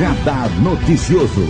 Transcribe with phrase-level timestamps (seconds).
[0.00, 1.44] Radar Noticioso.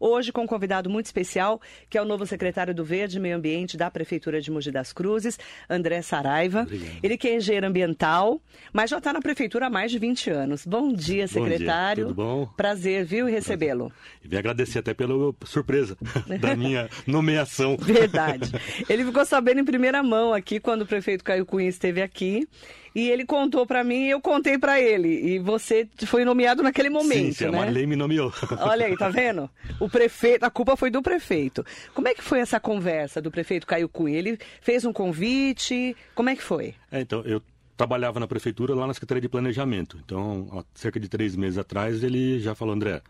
[0.00, 3.36] Hoje com um convidado muito especial, que é o novo secretário do Verde e Meio
[3.36, 5.38] Ambiente da Prefeitura de Mogi das Cruzes,
[5.70, 6.62] André Saraiva.
[6.62, 6.98] Obrigado.
[7.00, 8.42] Ele que é engenheiro ambiental,
[8.72, 10.66] mas já está na Prefeitura há mais de 20 anos.
[10.66, 12.06] Bom dia, secretário.
[12.06, 12.52] Bom dia, tudo bom?
[12.56, 13.92] Prazer, viu, recebê-lo.
[14.24, 15.96] E vim agradecer até pela surpresa
[16.40, 17.76] da minha nomeação.
[17.76, 18.50] Verdade.
[18.88, 22.48] Ele ficou sabendo em primeira mão aqui quando o prefeito Caio Cunha esteve aqui.
[22.96, 25.34] E ele contou para mim e eu contei para ele.
[25.34, 27.58] E você foi nomeado naquele momento, Sim, sim, a né?
[27.58, 28.32] Marley me nomeou.
[28.58, 29.50] Olha aí, tá vendo?
[29.78, 31.62] O prefeito, a culpa foi do prefeito.
[31.92, 34.16] Como é que foi essa conversa do prefeito Caio Cunha?
[34.16, 35.94] Ele fez um convite?
[36.14, 36.74] Como é que foi?
[36.90, 37.42] É, então, eu
[37.76, 40.00] trabalhava na prefeitura lá na Secretaria de Planejamento.
[40.02, 43.02] Então, há cerca de três meses atrás, ele já falou, André,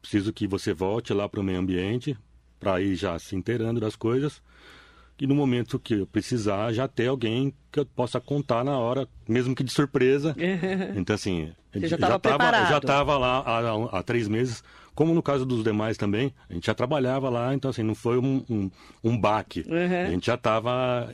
[0.00, 2.16] preciso que você volte lá para o meio ambiente,
[2.60, 4.40] para ir já se inteirando das coisas.
[5.18, 9.08] E no momento que eu precisar, já ter alguém que eu possa contar na hora,
[9.26, 10.34] mesmo que de surpresa.
[10.96, 14.62] Então, assim, Você já estava lá há, há, três meses,
[14.94, 18.18] como no caso dos demais também, a gente já trabalhava lá, então assim, não foi
[18.18, 18.70] um, um,
[19.04, 19.64] um baque.
[19.68, 20.06] Uhum.
[20.06, 21.10] A gente já estava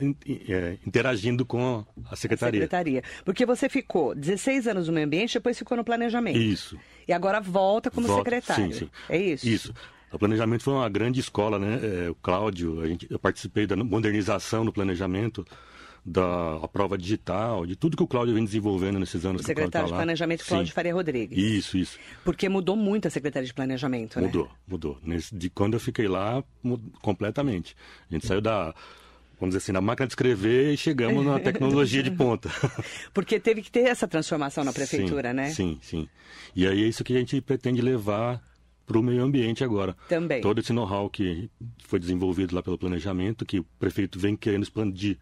[0.47, 2.61] é, interagindo com a secretaria.
[2.61, 3.03] Secretaria.
[3.25, 6.39] Porque você ficou 16 anos no meio ambiente, depois ficou no planejamento.
[6.39, 6.77] Isso.
[7.07, 8.73] E agora volta como Volta, secretário.
[8.73, 8.89] Sim, sim.
[9.09, 9.47] É isso?
[9.47, 9.73] Isso.
[10.13, 11.79] O planejamento foi uma grande escola, né?
[11.81, 15.43] É, o Cláudio, a gente, eu participei da modernização do planejamento,
[16.05, 19.45] da a prova digital, de tudo que o Cláudio vem desenvolvendo nesses anos O o
[19.45, 19.97] Cláudio secretário tá de.
[19.97, 20.73] Planejamento, Cláudio Sim.
[20.73, 21.37] Faria Rodrigues.
[21.37, 21.99] Isso, isso.
[22.23, 24.27] Porque mudou muito a Secretaria de Planejamento, né?
[24.27, 24.99] Mudou, mudou.
[25.31, 27.75] De quando eu fiquei lá, mudou completamente.
[28.11, 28.65] A gente saiu da,
[29.39, 32.51] vamos dizer assim, da máquina de escrever e chegamos na tecnologia de ponta.
[33.13, 35.49] Porque teve que ter essa transformação na prefeitura, sim, né?
[35.49, 36.09] Sim, sim.
[36.55, 38.39] E aí é isso que a gente pretende levar
[38.85, 39.95] para o meio ambiente agora.
[40.09, 40.41] Também.
[40.41, 41.49] Todo esse know-how que
[41.85, 45.17] foi desenvolvido lá pelo planejamento, que o prefeito vem querendo expandir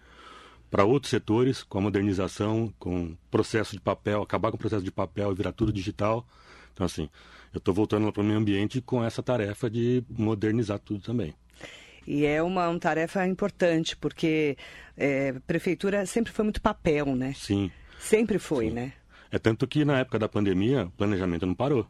[0.70, 4.92] para outros setores, com a modernização, com processo de papel, acabar com o processo de
[4.92, 6.26] papel e virar tudo digital.
[6.74, 7.10] Então, assim,
[7.54, 11.34] eu estou voltando lá para o meio ambiente com essa tarefa de modernizar tudo também.
[12.08, 14.58] E é uma, uma tarefa importante, porque
[14.98, 17.34] é, prefeitura sempre foi muito papel, né?
[17.36, 17.70] Sim.
[18.00, 18.74] Sempre foi, Sim.
[18.74, 18.94] né?
[19.30, 21.88] É tanto que na época da pandemia, o planejamento não parou.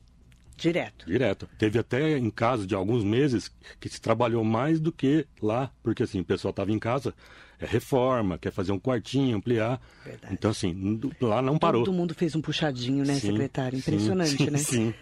[0.58, 1.06] Direto.
[1.06, 1.50] Direto.
[1.58, 6.04] Teve até em casos de alguns meses que se trabalhou mais do que lá, porque
[6.04, 7.14] assim, o pessoal estava em casa,
[7.60, 9.82] é reforma, quer fazer um quartinho, ampliar.
[10.06, 10.34] Verdade.
[10.34, 11.84] Então, assim, lá não parou.
[11.84, 13.80] Todo mundo fez um puxadinho, né, Sim, secretário?
[13.82, 14.58] sim, Impressionante, sim, né?
[14.58, 14.94] Sim,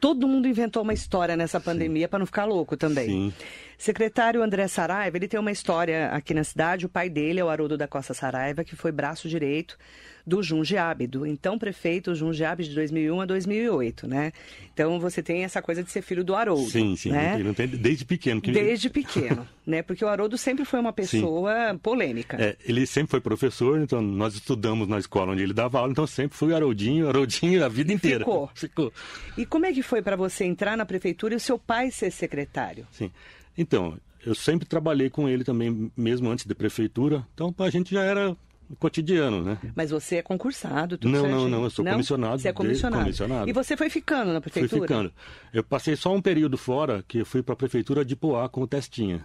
[0.00, 3.06] Todo mundo inventou uma história nessa pandemia para não ficar louco também.
[3.08, 3.32] sim.
[3.78, 6.84] Secretário André Saraiva, ele tem uma história aqui na cidade.
[6.84, 9.78] O pai dele é o Haroldo da Costa Saraiva, que foi braço direito
[10.28, 14.32] do Jundiabe, do então prefeito Jundiabe de 2001 a 2008, né?
[14.72, 16.68] Então você tem essa coisa de ser filho do Haroldo.
[16.70, 17.10] Sim, sim.
[17.10, 17.34] Né?
[17.34, 18.40] Ele não tem, desde pequeno.
[18.40, 19.80] Que Desde pequeno, né?
[19.82, 22.36] Porque o Haroldo sempre foi uma pessoa polêmica.
[22.38, 26.06] É, ele sempre foi professor, então nós estudamos na escola onde ele dava aula, então
[26.06, 28.20] sempre fui Haroldinho, Haroldinho a vida inteira.
[28.20, 28.50] Ficou.
[28.54, 28.92] Ficou.
[29.36, 32.10] E como é que foi para você entrar na prefeitura e o seu pai ser
[32.10, 32.86] secretário?
[32.92, 33.10] Sim.
[33.56, 38.02] Então, eu sempre trabalhei com ele também, mesmo antes da prefeitura, então a gente já
[38.02, 38.36] era
[38.78, 39.58] cotidiano, né?
[39.74, 41.48] Mas você é concursado, tudo Não, não, certinho.
[41.50, 43.02] não, eu sou comissionado Você é comissionado.
[43.04, 43.48] comissionado.
[43.50, 44.82] E você foi ficando na Fui prefeitura?
[44.82, 45.12] ficando.
[45.52, 48.62] Eu passei só um período fora, que eu fui para a prefeitura de Poá com
[48.62, 49.24] o Testinha.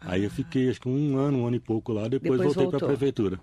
[0.00, 2.70] Aí eu fiquei acho que um ano, um ano e pouco lá, depois, Depois voltei
[2.70, 3.40] para a prefeitura.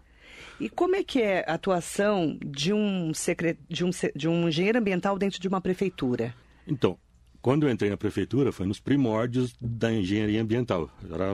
[0.60, 3.58] E como é que é a atuação de um, secre...
[3.68, 6.36] de, um, de um engenheiro ambiental dentro de uma prefeitura?
[6.68, 6.98] Então,
[7.42, 10.90] quando eu entrei na prefeitura, foi nos primórdios da engenharia ambiental.
[11.12, 11.34] Era,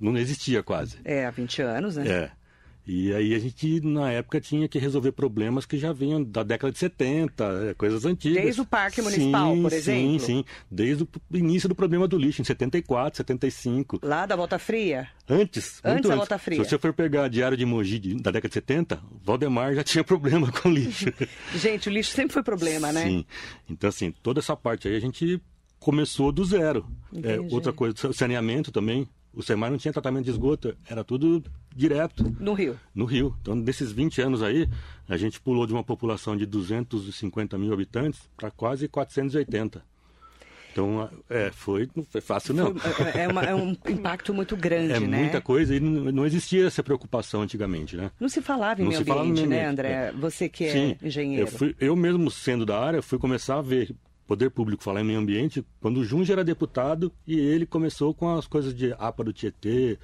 [0.00, 0.98] não existia quase.
[1.04, 2.08] É, há 20 anos, né?
[2.08, 2.30] É.
[2.88, 6.72] E aí a gente, na época, tinha que resolver problemas que já vinham da década
[6.72, 8.42] de 70, é, coisas antigas.
[8.42, 10.10] Desde o Parque Municipal, sim, por exemplo?
[10.12, 10.44] Sim, sim.
[10.70, 14.00] Desde o início do problema do lixo, em 74, 75.
[14.02, 15.06] Lá da Volta Fria?
[15.28, 16.64] Antes, Antes da Volta Fria.
[16.64, 20.50] Se você for pegar Diário de Mogi da década de 70, Valdemar já tinha problema
[20.50, 21.12] com lixo.
[21.54, 23.04] Gente, o lixo sempre foi problema, né?
[23.04, 23.26] Sim.
[23.68, 25.38] Então, assim, toda essa parte aí a gente
[25.78, 26.86] começou do zero.
[27.22, 29.06] É, outra coisa, saneamento também.
[29.34, 31.44] O SEMAR não tinha tratamento de esgoto, era tudo
[31.74, 32.78] direto No Rio.
[32.94, 33.36] no Rio.
[33.40, 34.68] Então, nesses 20 anos aí,
[35.08, 39.82] a gente pulou de uma população de 250 mil habitantes para quase 480.
[40.72, 42.68] Então, é, foi, não foi fácil não.
[43.14, 45.18] É, é uma- é um impacto muito grande, É né?
[45.22, 48.10] muita coisa e não, não existia essa preocupação antigamente, né?
[48.20, 49.88] Não se falava em Não meio falava ambiente, meio né, André?
[49.92, 50.12] é.
[50.12, 51.42] Você que é Sim, engenheiro.
[51.44, 53.94] Eu, fui, eu mesmo sendo da área, fui começar a ver
[54.28, 58.36] poder público falar em meio ambiente quando o Junge era deputado e ele começou com
[58.36, 59.98] as coisas de APA do Tietê,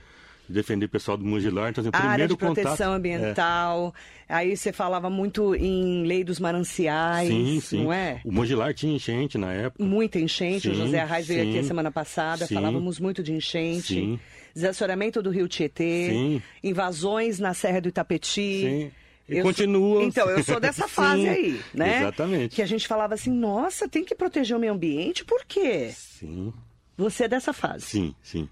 [0.49, 1.71] defender o pessoal do Mugilar.
[1.71, 3.94] Então, assim, o área primeiro de proteção contato, é, ambiental.
[4.26, 7.85] Aí você falava muito em lei dos mananciais, sim, sim.
[7.85, 8.23] não é?
[8.25, 9.85] O Mugilar tinha enchente na época.
[9.85, 10.71] Muita enchente.
[10.71, 13.94] o Sim, José Arraes veio aqui a semana passada, falávamos muito de enchente.
[13.94, 14.21] Sim.
[14.55, 16.09] Desassoreamento do rio Tietê.
[16.11, 16.43] Sim.
[16.62, 18.62] Invasões na Serra do Itapetí.
[18.62, 19.04] Sim.
[19.29, 19.94] E Eu continua.
[20.00, 21.99] sou- Então, eu sou dessa fase Sim, aí, né?
[22.00, 22.56] Exatamente.
[22.56, 25.91] Que a gente falava assim, nossa, tem que proteger o meio ambiente, por quê?
[25.94, 26.53] Sim,
[26.97, 27.87] Você é dessa fase.
[27.87, 28.49] sim, sim.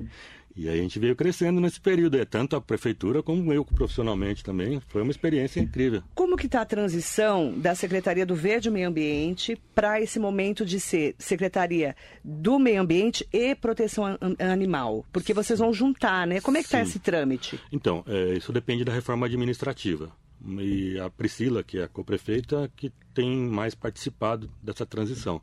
[0.55, 4.45] E aí a gente veio crescendo nesse período, é, tanto a prefeitura como eu profissionalmente
[4.45, 4.83] também.
[4.89, 6.03] Foi uma experiência incrível.
[6.15, 10.63] Como que está a transição da Secretaria do Verde e Meio Ambiente para esse momento
[10.67, 14.19] de ser Secretaria do Meio Ambiente e Proteção An-
[14.53, 15.07] Animal?
[15.11, 16.39] Porque vocês vão juntar, né?
[16.43, 17.59] Como é que está esse trâmite?
[17.73, 20.13] Então, é, isso depende da reforma administrativa.
[20.45, 25.41] E a Priscila, que é a co-prefeita, que tem mais participado dessa transição.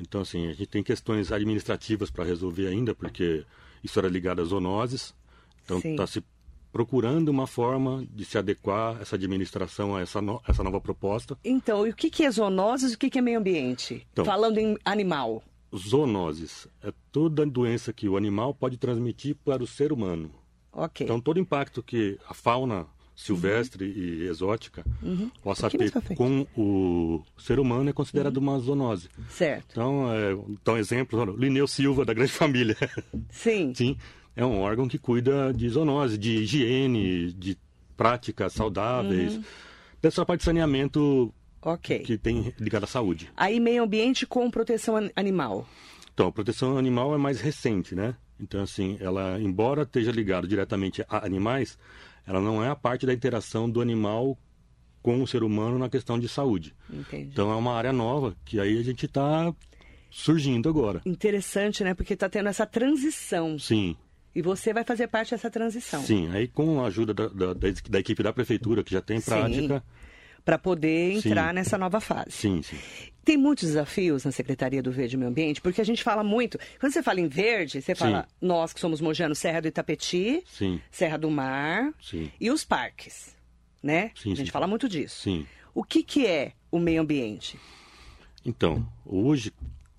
[0.00, 3.44] Então, assim, a gente tem questões administrativas para resolver ainda, porque
[3.82, 5.14] isso era ligado às zoonoses.
[5.64, 6.22] Então, está se
[6.72, 11.38] procurando uma forma de se adequar essa administração a essa, no- essa nova proposta.
[11.44, 14.04] Então, e o que, que é zoonoses e o que, que é meio ambiente?
[14.12, 14.24] Então.
[14.24, 15.42] Falando em animal.
[15.76, 20.30] Zoonoses é toda doença que o animal pode transmitir para o ser humano.
[20.72, 21.04] Ok.
[21.04, 25.30] Então, todo impacto que a fauna silvestre e exótica Um
[25.78, 26.16] ter pra frente.
[26.18, 29.08] com o ser humano é considerado uma zoonose.
[29.28, 29.66] certo.
[29.70, 32.76] Então, é, então exemplo, o Lineu Silva, da grande família.
[33.30, 33.72] Sim.
[33.74, 33.96] Sim,
[34.34, 37.56] é um órgão que cuida de zoonose, de higiene, de
[37.96, 39.44] práticas saudáveis, Uhum.
[40.02, 41.32] dessa parte de saneamento
[41.62, 42.00] Ok.
[42.00, 43.30] que tem ligado à saúde.
[43.36, 45.66] Aí, meio ambiente com proteção an- animal.
[46.12, 48.14] Então, a proteção animal é mais recente, né?
[48.40, 51.78] Então, assim, ela, embora esteja ligada diretamente a animais,
[52.26, 54.38] ela não é a parte da interação do animal
[55.02, 56.74] com o ser humano na questão de saúde.
[56.90, 57.28] Entendi.
[57.32, 59.54] Então, é uma área nova que aí a gente está
[60.10, 61.02] surgindo agora.
[61.04, 61.92] Interessante, né?
[61.94, 63.58] Porque está tendo essa transição.
[63.58, 63.96] Sim,
[64.34, 66.02] E você vai fazer parte dessa transição.
[66.02, 66.30] sim.
[66.32, 69.30] Aí, com a ajuda da, da, da- equipe da prefeitura, que já tem Sim.
[70.44, 71.28] Para poder Sim.
[71.28, 72.30] entrar nessa nova fase.
[72.32, 72.76] sim, sim.
[73.24, 76.58] Tem muitos desafios na Secretaria do Verde e Meio Ambiente, porque a gente fala muito.
[76.78, 80.78] Quando você fala em verde, você fala nós que somos mojanos, Serra do Itapetí, Sim,
[80.90, 83.34] Serra do Mar sim, e os parques,
[83.82, 84.10] né?
[84.14, 84.52] Sim, a gente sim.
[84.52, 85.22] fala muito disso.
[85.22, 85.46] sim.
[85.74, 87.58] O que, que é o meio ambiente?
[88.44, 89.50] Então, hoje,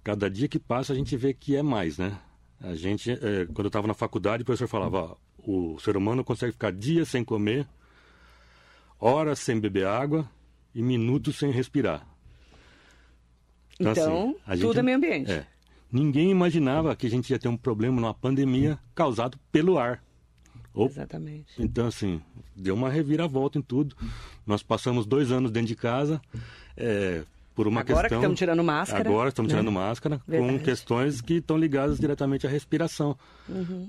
[0.03, 2.17] cada dia que passa, a gente vê que é mais, né?
[2.61, 6.23] A gente, é, quando eu estava na faculdade, o professor falava, ó, o ser humano
[6.23, 7.67] consegue ficar dias sem comer,
[9.05, 10.27] horas sem beber água
[10.73, 12.05] e minutos sem respirar.
[13.79, 15.31] Então, assim, a tudo gente- é meio ambiente.
[15.31, 15.45] É.
[15.91, 20.03] Ninguém imaginava que a gente ia ter um problema numa pandemia causado pelo ar.
[20.73, 21.53] Ou Exatamente.
[21.59, 22.21] então, assim,
[22.55, 23.95] deu uma reviravolta em tudo.
[24.45, 26.21] Nós passamos dois anos dentro de casa,
[26.75, 27.23] é,
[27.55, 28.17] por uma Agora que questão...
[28.19, 29.57] estamos tirando máscara, Agora estamos né?
[29.57, 30.53] tirando máscara, Verdade.
[30.53, 33.17] com questões que estão ligadas diretamente à respiração.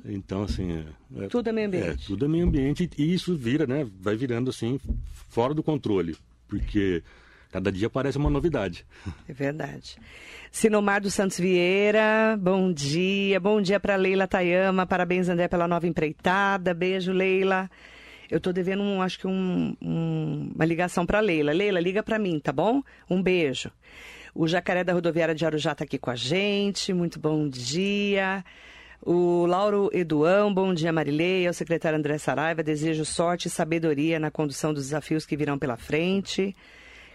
[0.05, 0.85] Então, assim...
[1.19, 2.07] É, é- Tudo é meio É, ambiente.
[2.07, 3.87] tudo é meio ambiente e isso vira, né?
[4.01, 4.79] Vai virando, assim,
[5.29, 6.17] fora do controle.
[6.47, 7.03] Porque
[7.51, 8.87] cada dia aparece uma novidade.
[9.29, 9.97] É verdade.
[10.53, 13.41] Sinomar dos Santos Vieira, bom dia.
[13.41, 14.87] Bom dia para Leila Tayama.
[14.87, 16.73] Parabéns, André, pela nova empreitada.
[16.73, 17.69] Beijo, Leila.
[18.31, 21.53] Eu tô devendo, um, acho que um- um- uma ligação para Leila.
[21.53, 22.83] Leila, liga para mim, tá bom?
[23.09, 23.71] Um beijo.
[24.35, 26.93] O Jacaré da Rodoviária de Arujá está aqui com a gente.
[26.93, 28.45] Muito bom dia.
[29.03, 31.51] O Lauro Eduão, bom dia, Marileia.
[31.51, 35.77] O secretário André Saraiva, desejo sorte e sabedoria na condução dos desafios que virão pela
[35.77, 36.55] frente.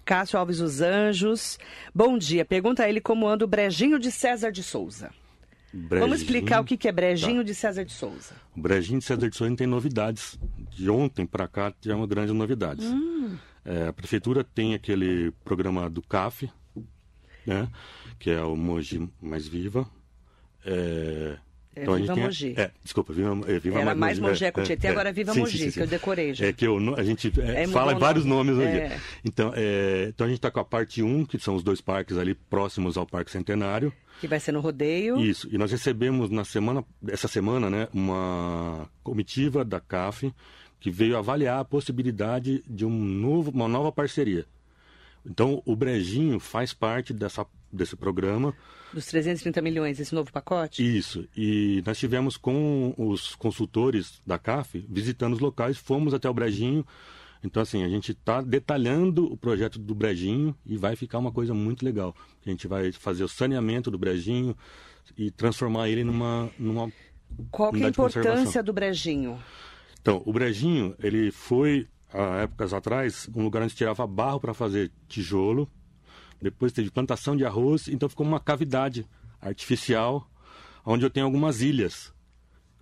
[0.06, 1.60] Cássio Alves dos Anjos.
[1.94, 2.44] Bom dia.
[2.46, 5.12] Pergunta a ele como anda o Brejinho de César de Souza.
[5.74, 8.36] Vamos Brejinho- explicar o que é Brejinho de César de Souza.
[8.56, 10.38] O Brejinho de César de Souza tem novidades.
[10.72, 12.86] De ontem para cá já é uma grande novidades.
[12.86, 13.38] Hum.
[13.64, 16.50] É, a prefeitura tem aquele programa do CAF,
[17.46, 17.70] né?
[18.20, 19.88] Que é o Mogi Mais Viva.
[20.66, 21.38] É,
[21.74, 22.54] É gente Viva Mogi.
[22.58, 25.40] É, desculpa, Viva, é, Viva Era mais Mogi é, Eco Tietê, agora é Viva Sim,
[25.40, 26.48] Mogi, sim, sim, que eu decorei já.
[26.48, 28.52] É que eu, a gente é, É, fala vários nome.
[28.52, 28.68] nomes.
[28.68, 29.00] É.
[29.24, 32.18] Então, é, então a gente está com a parte 1, que são os dois parques
[32.18, 33.94] ali próximos ao Parque Centenário.
[34.20, 35.18] Que vai ser no rodeio.
[35.20, 40.34] Isso, e nós recebemos na semana, essa semana, né, uma comitiva da CAF
[40.80, 44.46] que veio avaliar a possibilidade de um novo, uma nova parceria.
[45.26, 48.54] Então, o Brejinho faz parte dessa, desse programa.
[48.94, 50.84] Dos 330 milhões, esse novo pacote?
[50.84, 56.34] Isso, e nós tivemos com os consultores da CAF visitando os locais, fomos até o
[56.34, 56.86] Brejinho.
[57.44, 61.54] Então, assim, a gente está detalhando o projeto do Brejinho e vai ficar uma coisa
[61.54, 62.16] muito legal.
[62.46, 64.56] A gente vai fazer o saneamento do Brejinho
[65.18, 66.92] e transformar ele numa, numa
[67.50, 69.42] Qual que é a importância do Brejinho?
[70.02, 74.92] Então, o Brejinho, ele foi, há épocas atrás, um lugar onde tirava barro para fazer
[75.08, 75.70] tijolo.
[76.42, 79.06] Depois teve plantação de arroz, então ficou uma cavidade
[79.40, 80.28] artificial,
[80.86, 82.14] onde eu tenho algumas ilhas,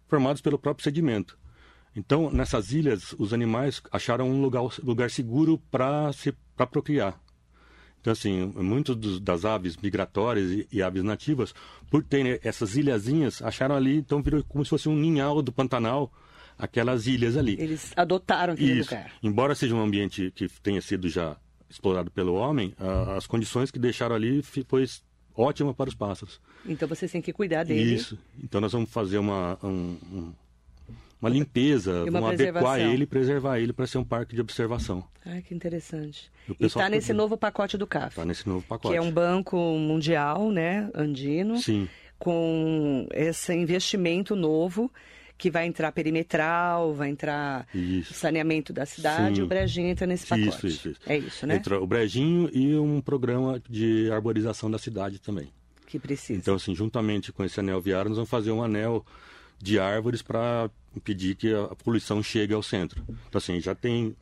[0.08, 1.38] formadas pelo próprio sedimento.
[1.96, 7.20] Então, nessas ilhas, os animais acharam um lugar, lugar seguro para se para procriar.
[8.00, 11.54] Então, assim, muitas dos- das aves migratórias e, e aves nativas,
[11.90, 16.12] por terem essas ilhazinhas, acharam ali, então virou como se fosse um ninhal do Pantanal,
[16.58, 17.58] aquelas ilhas ali.
[17.60, 18.94] Eles adotaram aquele Isso.
[18.94, 19.12] lugar.
[19.22, 21.36] Embora seja um ambiente que tenha sido já
[21.70, 24.86] explorado pelo homem, a- as condições que deixaram ali foi
[25.36, 26.40] ótima para os pássaros.
[26.66, 27.94] Então vocês têm que cuidar dele.
[27.96, 28.18] Isso.
[28.44, 30.34] Então nós vamos fazer uma, um- um-
[31.22, 34.42] uma limpeza, E uma vamos adequar ele e preservar ele para ser um parque de
[34.42, 35.04] observação.
[35.26, 36.32] Ai, que interessante.
[36.60, 38.92] E está nesse novo pacote do CAF, Está nesse novo pacote.
[38.94, 41.88] que é um banco mundial, né, andino, Sim.
[42.18, 44.92] com esse investimento novo
[45.40, 48.14] que vai entrar perimetral, vai entrar Isso.
[48.14, 49.42] saneamento da cidade Sim.
[49.44, 50.50] o Brejinho entra nesse pacote.
[50.50, 51.00] Isso, isso, isso.
[51.08, 51.56] É isso, né?
[51.56, 55.48] Entra o brejinho e um programa de arborização da cidade também.
[55.88, 56.38] Que precisa.
[56.38, 59.04] Então, assim, juntamente com esse anel viário, nós vamos fazer um anel
[59.58, 63.02] de árvores para impedir que a poluição chegue ao centro.
[63.08, 64.16] Então, assim, já tem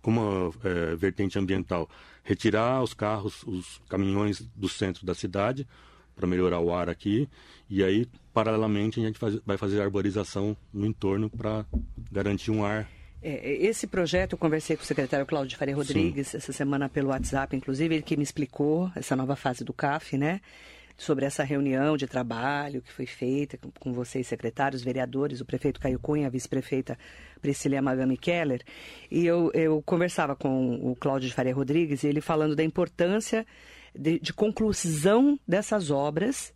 [0.00, 1.90] como é, vertente ambiental
[2.22, 5.66] retirar os carros, os caminhões do centro da cidade
[6.14, 7.28] para melhorar o ar aqui
[7.68, 11.64] e aí paralelamente a gente faz- vai fazer arborização no entorno para
[12.10, 12.88] garantir um ar
[13.22, 17.54] É, esse projeto, eu conversei com o secretário Cláudio Faria Rodrigues essa semana pelo WhatsApp,
[17.54, 20.40] inclusive, ele que me explicou essa nova fase do CAF, né?
[20.96, 25.98] Sobre essa reunião de trabalho que foi feita com, vocês, secretários, vereadores, o prefeito Caio
[25.98, 26.98] Cunha, a vice-prefeita
[27.42, 28.62] Priscila Magami Keller.
[29.10, 33.46] E eu, eu conversava com o Cláudio de Faria Rodrigues, e ele falando da importância
[33.98, 36.52] de, de conclusão dessas obras,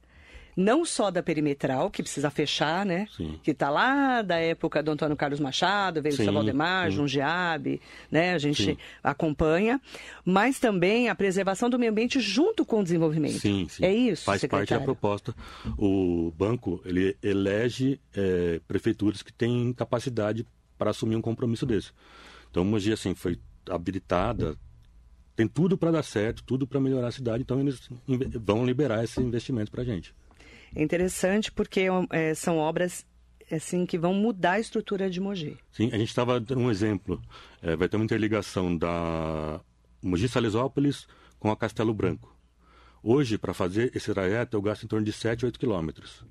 [0.57, 3.07] não só da perimetral, que precisa fechar, né?
[3.17, 3.39] Sim.
[3.43, 7.81] Que está lá da época do Antônio Carlos Machado, veio o Sim, seu Valdemar, Giabe,
[8.11, 8.35] né?
[8.35, 8.77] A gente Sim.
[9.03, 9.81] acompanha,
[10.25, 13.39] mas também a preservação do meio ambiente junto com o desenvolvimento.
[13.39, 13.85] Sim, sim.
[13.85, 14.85] É isso, Faz parte da secretário?
[14.85, 15.35] proposta.
[15.77, 20.47] O banco ele elege eh, prefeituras que têm capacidade
[20.79, 21.91] para assumir um compromisso desse.
[22.51, 24.57] Então, Mogi assim foi habilitada,
[25.37, 27.43] tem tudo para dar certo, tudo para melhorar a cidade.
[27.43, 27.89] Então, eles
[28.41, 30.15] vão liberar esse investimento para a gente.
[30.75, 33.07] É interessante porque é, são obras
[33.50, 35.57] assim que vão mudar a estrutura de Mogi.
[35.71, 37.21] Sim, a gente estava dando um exemplo.
[37.62, 39.61] Eh, vai ter uma interligação da
[40.02, 41.07] Mogi Salesópolis
[41.38, 42.35] com a Castelo Branco.
[43.02, 46.25] Hoje, para fazer esse trajeto, eu gasto em torno de 7, 8 quilômetros.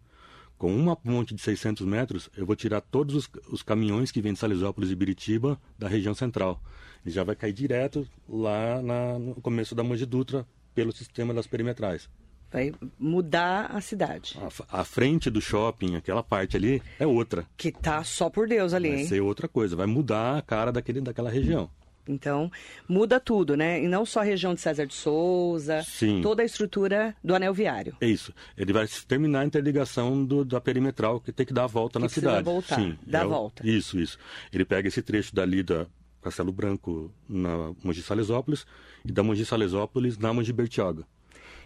[0.57, 4.33] Com uma ponte de 600 metros, eu vou tirar todos os, os caminhões que vêm
[4.33, 6.59] de Salesópolis e Biritiba da região central.
[7.05, 11.45] E já vai cair direto lá na- no começo da Mogi Dutra pelo sistema das
[11.45, 12.09] perimetrais.
[12.53, 14.37] Vai mudar a cidade.
[14.69, 17.45] A, a frente do shopping, aquela parte ali, é outra.
[17.57, 19.07] Que tá só por Deus ali, Vai hein?
[19.07, 21.67] ser outra coisa, vai mudar a cara daquele, daquela região.
[22.07, 22.51] Então,
[22.87, 23.81] muda tudo, né?
[23.81, 26.21] E não só a região de César de Souza, Sim.
[26.21, 27.95] toda a estrutura do anel viário.
[28.01, 28.33] É isso.
[28.57, 32.05] Ele vai terminar a interligação do- da perimetral, que tem que dar a volta na
[32.07, 32.43] precisa cidade.
[32.45, 33.65] voltar, Sim, dar é a volta.
[33.65, 34.17] Isso, isso.
[34.51, 35.87] Ele pega esse trecho dali da
[36.21, 38.65] Castelo Branco na Mogi Salesópolis
[39.05, 41.05] e da Mogi Salesópolis na Mogi Bertioga.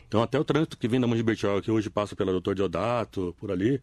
[0.08, 3.52] Então até o trânsito que vem da Bertioga, que hoje passa pela Doutor Deodato, por
[3.52, 3.82] ali,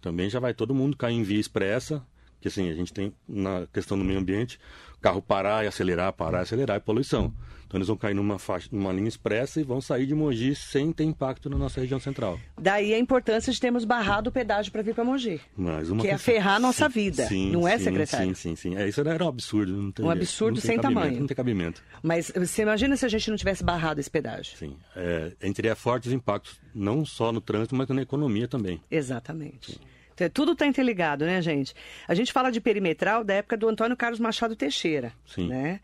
[0.00, 2.04] também já vai todo mundo cair em via expressa,
[2.42, 4.58] que assim, a gente tem na questão do meio ambiente,
[5.00, 7.32] carro parar e acelerar, parar e acelerar, é poluição.
[7.66, 10.92] Então eles vão cair numa, faixa, numa linha expressa e vão sair de Mogi sem
[10.92, 12.38] ter impacto na nossa região central.
[12.60, 15.40] Daí a importância de termos barrado o pedágio para vir para Mogi.
[15.56, 16.34] Mais uma Que é questão.
[16.34, 18.26] ferrar a nossa Sim, vida, sim, não é, sim, secretário?
[18.26, 18.76] Sim, sim, sim.
[18.76, 19.72] É, isso era um absurdo.
[19.72, 21.20] Não tem Um absurdo sem tamanho.
[21.20, 21.82] Não tem cabimento.
[22.02, 24.54] Mas você imagina se a gente não tivesse barrado esse pedágio?
[24.58, 24.76] Sim.
[24.94, 28.82] É, teria fortes impactos, não só no trânsito, mas na economia também.
[28.90, 29.72] Exatamente.
[29.72, 31.74] Então, tudo está interligado, né, gente?
[32.06, 35.48] A gente fala de perimetral da época do Antônio Carlos Machado Teixeira, Sim.
[35.48, 35.80] né?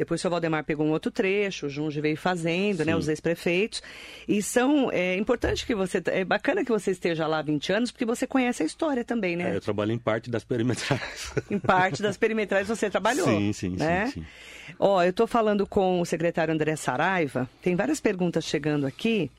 [0.00, 2.92] Depois o seu Valdemar pegou um outro trecho, o Junge veio fazendo, né?
[2.92, 2.98] Sim.
[2.98, 3.82] Os ex-prefeitos.
[4.26, 4.90] E são.
[4.90, 6.02] É importante que você.
[6.06, 9.36] É bacana que você esteja lá há 20 anos, porque você conhece a história também,
[9.36, 9.52] né?
[9.52, 11.34] É, eu trabalho em parte das perimetrais.
[11.50, 13.26] Em parte das perimetrais você trabalhou.
[13.26, 14.06] Sim, sim, né?
[14.06, 14.26] sim, sim.
[14.78, 17.46] Ó, eu estou falando com o secretário André Saraiva.
[17.60, 19.30] Tem várias perguntas chegando aqui.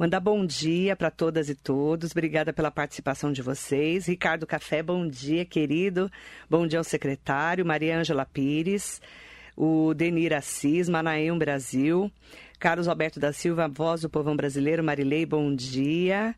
[0.00, 2.12] Mandar bom dia para todas e todos.
[2.12, 4.06] Obrigada pela participação de vocês.
[4.06, 6.10] Ricardo Café, bom dia, querido.
[6.48, 7.66] Bom dia ao secretário.
[7.66, 8.98] Maria Ângela Pires.
[9.54, 12.10] O Denir Assis, Manaém Brasil.
[12.58, 14.82] Carlos Alberto da Silva, voz do povão brasileiro.
[14.82, 16.34] Marilei, bom dia.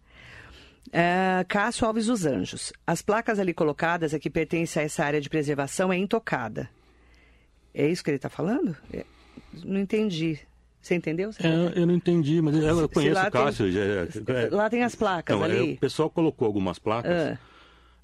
[0.92, 2.72] Ah, Cássio Alves dos Anjos.
[2.84, 6.68] As placas ali colocadas, a que pertencem a essa área de preservação, é intocada.
[7.72, 8.76] É isso que ele está falando?
[8.92, 9.04] É,
[9.62, 10.40] Não entendi.
[10.82, 11.32] Você entendeu?
[11.32, 11.72] secretário?
[11.78, 13.70] É, eu não entendi, mas eu, conheço o Cássio.
[13.70, 15.72] já- é- Lá tem as placas Então, é, ali.
[15.74, 17.38] o pessoal colocou algumas placas Ah.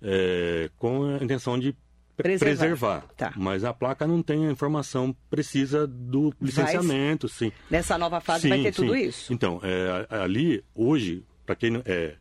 [0.00, 1.72] é, com a intenção de
[2.16, 2.56] pre- Preservar.
[2.58, 3.04] preservar.
[3.16, 3.32] Tá.
[3.36, 7.50] Mas a placa não tem a informação precisa do licenciamento, sim.
[7.70, 9.00] Nessa nova fase vai ter tudo sim.
[9.08, 9.32] isso.
[9.32, 12.14] Então, é, ali, hoje, para quem não- é,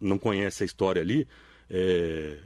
[0.00, 1.26] não conhece a história ali,
[1.68, 2.36] é,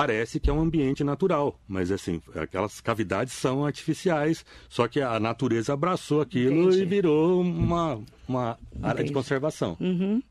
[0.00, 5.20] parece que é um ambiente natural, mas assim, aquelas cavidades são artificiais, só que a
[5.20, 6.82] natureza abraçou aquilo Entendi.
[6.82, 9.76] e virou uma, uma área de conservação.
[9.78, 10.22] Uhum.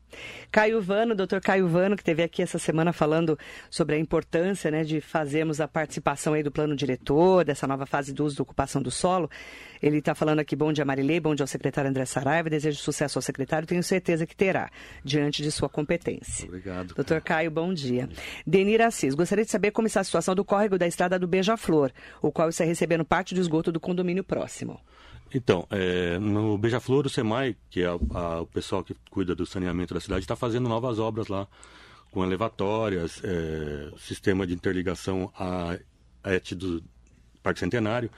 [0.50, 3.38] Caio Vano, doutor Caio Vano, que esteve aqui essa semana falando
[3.70, 8.12] sobre a importância né, de fazermos a participação aí do plano diretor, dessa nova fase
[8.12, 9.30] do uso da ocupação do solo.
[9.82, 13.18] Ele está falando aqui, bom dia Marilei, bom dia ao secretário André Saraiva, desejo sucesso
[13.18, 14.70] ao secretário, tenho certeza que terá,
[15.04, 16.46] diante de sua competência.
[16.46, 16.94] Obrigado.
[16.94, 18.08] Doutor Caio, bom dia.
[18.46, 21.90] Denir Assis, gostaria de saber como está a situação do córrego da estrada do Beija-Flor,
[22.20, 24.80] o qual está recebendo parte do esgoto do condomínio próximo.
[25.32, 29.46] Então, é, no Beija-Flor, o SEMAI, que é a, a, o pessoal que cuida do
[29.46, 31.46] saneamento da cidade, está fazendo novas obras lá,
[32.10, 35.78] com elevatórias, é, sistema de interligação à
[36.24, 36.82] ET do
[37.42, 38.10] Parque Centenário.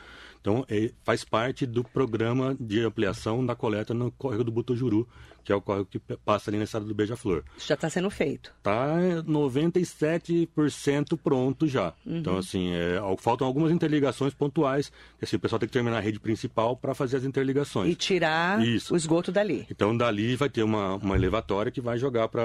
[0.42, 5.08] Então, é, faz parte do programa de ampliação da coleta no córrego do Butujuru,
[5.44, 7.44] que é o córrego que passa ali na estrada do Beija-Flor.
[7.56, 8.52] Isso já está sendo feito?
[8.58, 11.94] Está 97% pronto já.
[12.04, 12.16] Uhum.
[12.18, 14.90] Então, assim, é, faltam algumas interligações pontuais,
[15.22, 17.92] assim, o pessoal tem que terminar a rede principal para fazer as interligações.
[17.92, 18.94] E tirar Isso.
[18.94, 19.64] o esgoto dali.
[19.70, 22.42] Então, dali vai ter uma, uma elevatória que vai jogar para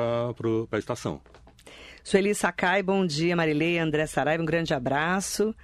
[0.71, 1.19] a estação.
[2.03, 3.35] Sueli Sakai, bom dia.
[3.35, 5.55] Marilei, André Saraiva, um grande abraço.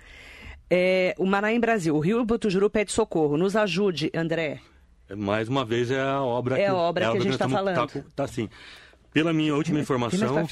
[0.76, 3.38] É, o Manaim Brasil, o Rio Butujuru pede socorro.
[3.38, 4.60] Nos ajude, André.
[5.16, 7.34] Mais uma vez é a obra é que, a obra é a que a gente
[7.34, 7.76] está falando.
[7.76, 8.50] Tá, tá assim.
[9.12, 10.50] Pela minha última informação,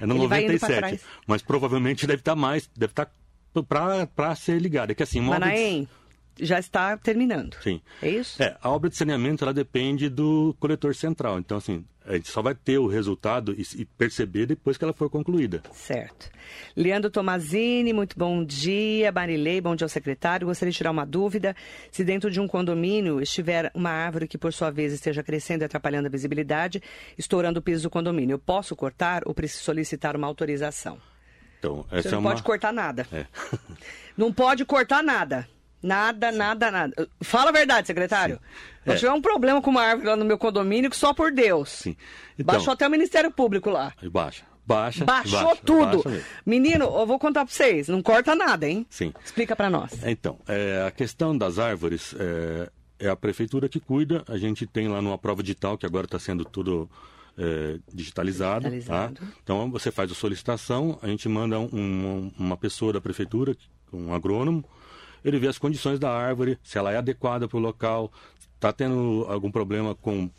[0.00, 1.00] é no Ele 97.
[1.26, 3.06] Mas provavelmente deve estar tá mais, deve estar
[3.52, 4.92] tá para ser ligado.
[4.92, 5.88] É que assim, Manaim, de...
[6.38, 7.56] já está terminando.
[7.62, 7.80] Sim.
[8.02, 8.42] É isso?
[8.42, 11.38] É, a obra de saneamento ela depende do coletor central.
[11.38, 15.08] Então, assim, a gente só vai ter o resultado e, perceber depois que ela for
[15.08, 15.62] concluída.
[15.72, 16.30] Certo.
[16.76, 19.10] Leandro Tomazini, muito bom dia.
[19.10, 20.46] Marilei, bom dia ao secretário.
[20.46, 21.56] Gostaria de tirar uma dúvida.
[21.90, 25.64] Se dentro de um condomínio estiver uma árvore que, por sua vez, esteja crescendo e
[25.64, 26.82] atrapalhando a visibilidade,
[27.16, 30.98] estourando o piso do condomínio, eu posso cortar ou preciso solicitar uma autorização?
[31.58, 32.30] Então, essa Você não é uma...
[32.30, 33.06] pode cortar nada.
[33.10, 33.26] É.
[34.14, 35.48] não pode cortar nada.
[35.84, 36.38] Nada, Sim.
[36.38, 37.08] nada, nada.
[37.20, 38.40] Fala a verdade, secretário.
[38.84, 38.96] Se é.
[38.96, 41.68] tiver um problema com uma árvore lá no meu condomínio, só por Deus.
[41.68, 41.96] Sim.
[42.38, 43.92] Então, Baixou até o Ministério Público lá.
[44.10, 44.44] Baixa.
[44.66, 45.04] Baixa.
[45.04, 46.02] Baixou baixa, tudo.
[46.02, 47.88] Baixa Menino, eu vou contar para vocês.
[47.88, 48.86] Não corta nada, hein?
[48.88, 49.12] Sim.
[49.22, 49.92] Explica para nós.
[50.06, 54.24] Então, é, a questão das árvores é, é, a prefeitura que cuida.
[54.26, 56.88] A gente tem lá numa prova digital, que agora está sendo tudo
[57.36, 58.64] é, digitalizado.
[58.64, 58.70] Tá?
[58.70, 59.14] digitalizado.
[59.16, 59.26] Tá?
[59.42, 63.54] Então, você faz a solicitação, a gente manda um, uma pessoa da prefeitura,
[63.92, 64.64] um agrônomo,
[65.24, 68.12] ele vê as condições da árvore, se ela é adequada para o local,
[68.54, 70.30] está tendo algum problema com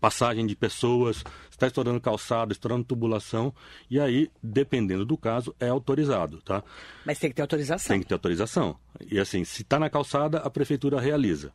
[0.00, 3.54] passagem de pessoas, está estourando calçada, estourando tubulação,
[3.88, 6.62] e aí, dependendo do caso, é autorizado, tá?
[7.06, 7.88] Mas tem que ter autorização.
[7.88, 8.76] Tem que ter autorização.
[9.10, 11.52] E assim, se está na calçada, a prefeitura realiza.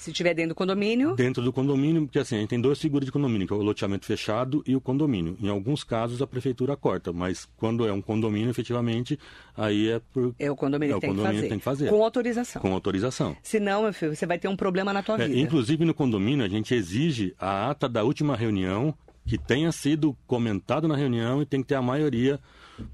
[0.00, 1.14] Se tiver dentro do condomínio?
[1.14, 3.60] Dentro do condomínio, porque assim, a gente tem dois seguros de condomínio, que é o
[3.60, 5.36] loteamento fechado e o condomínio.
[5.42, 9.18] Em alguns casos a prefeitura corta, mas quando é um condomínio, efetivamente,
[9.54, 10.34] aí é por...
[10.38, 11.90] É o condomínio, é que, o tem condomínio que tem que fazer.
[11.90, 12.62] Com autorização.
[12.62, 13.36] Com autorização.
[13.42, 15.38] Senão, meu filho, você vai ter um problema na tua é, vida.
[15.38, 18.94] Inclusive no condomínio, a gente exige a ata da última reunião
[19.26, 22.40] que tenha sido comentado na reunião e tem que ter a maioria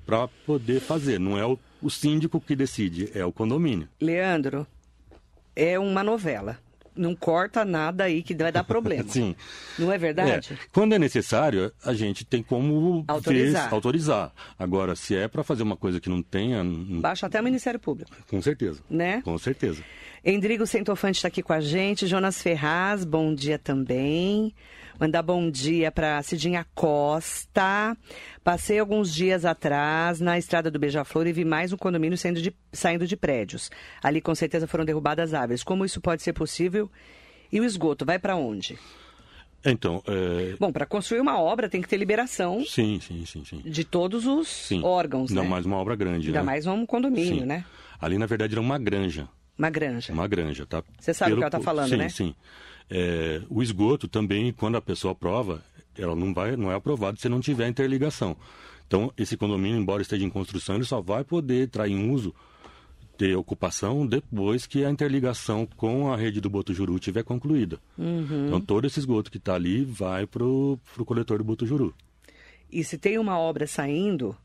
[0.05, 1.21] para poder fazer.
[1.21, 3.89] Não é o, o síndico que decide, é o condomínio.
[4.01, 4.67] Leandro,
[5.55, 6.66] é uma novela
[6.97, 9.05] não corta nada aí que vai dar problema.
[9.11, 9.35] Sim.
[9.79, 10.53] Não é verdade?
[10.53, 10.57] É.
[10.73, 13.73] Quando é necessário, a gente tem como autorizar.
[13.73, 14.33] Autorizar.
[14.59, 16.63] Agora, se é para fazer uma coisa que não tenha.
[16.65, 18.11] Baixa até o Ministério Público.
[18.29, 18.81] Com certeza.
[18.89, 19.23] Né?
[19.23, 19.83] Com certeza.
[20.25, 22.07] Endrigo Centofante está aqui com a gente.
[22.07, 24.53] Jonas Ferraz, bom dia também.
[24.99, 27.95] Mandar bom dia para Cidinha Costa.
[28.43, 32.55] Passei alguns dias atrás na estrada do Beija-Flor e vi mais um condomínio saindo de,
[32.73, 33.71] saindo de prédios.
[34.03, 35.63] Ali com certeza foram derrubadas árvores.
[35.63, 36.91] Como isso pode ser possível?
[37.53, 38.79] E o esgoto vai para onde?
[39.63, 40.57] Então, é...
[40.59, 42.65] Bom, para construir uma obra tem que ter liberação.
[42.65, 43.63] Sim, sim, sim, sim.
[43.67, 44.83] De todos os sim.
[44.83, 45.49] órgãos, Ainda né?
[45.49, 46.45] mais uma obra grande, Ainda né?
[46.47, 47.47] mais um condomínio, sim.
[47.47, 47.67] né?
[48.01, 49.29] Ali, na verdade, era uma granja.
[49.59, 50.13] Uma granja.
[50.13, 50.83] Uma granja, tá?
[50.99, 51.39] Você sabe Pelo...
[51.39, 52.09] o que ela está falando, sim, né?
[52.09, 52.35] Sim, sim.
[52.89, 55.63] É, o esgoto também, quando a pessoa aprova,
[55.97, 58.37] ela não vai, não é aprovado se não tiver interligação.
[58.87, 62.35] Então, esse condomínio, embora esteja em construção, ele só vai poder entrar em uso,
[63.19, 67.81] ter ocupação, depois que a interligação com a rede do Botujuru estiver concluída.
[67.99, 68.47] Uhum.
[68.47, 71.95] Então, todo esse esgoto que está ali vai para o coletor do Botujuru.
[72.71, 74.37] E se tem uma obra saindo,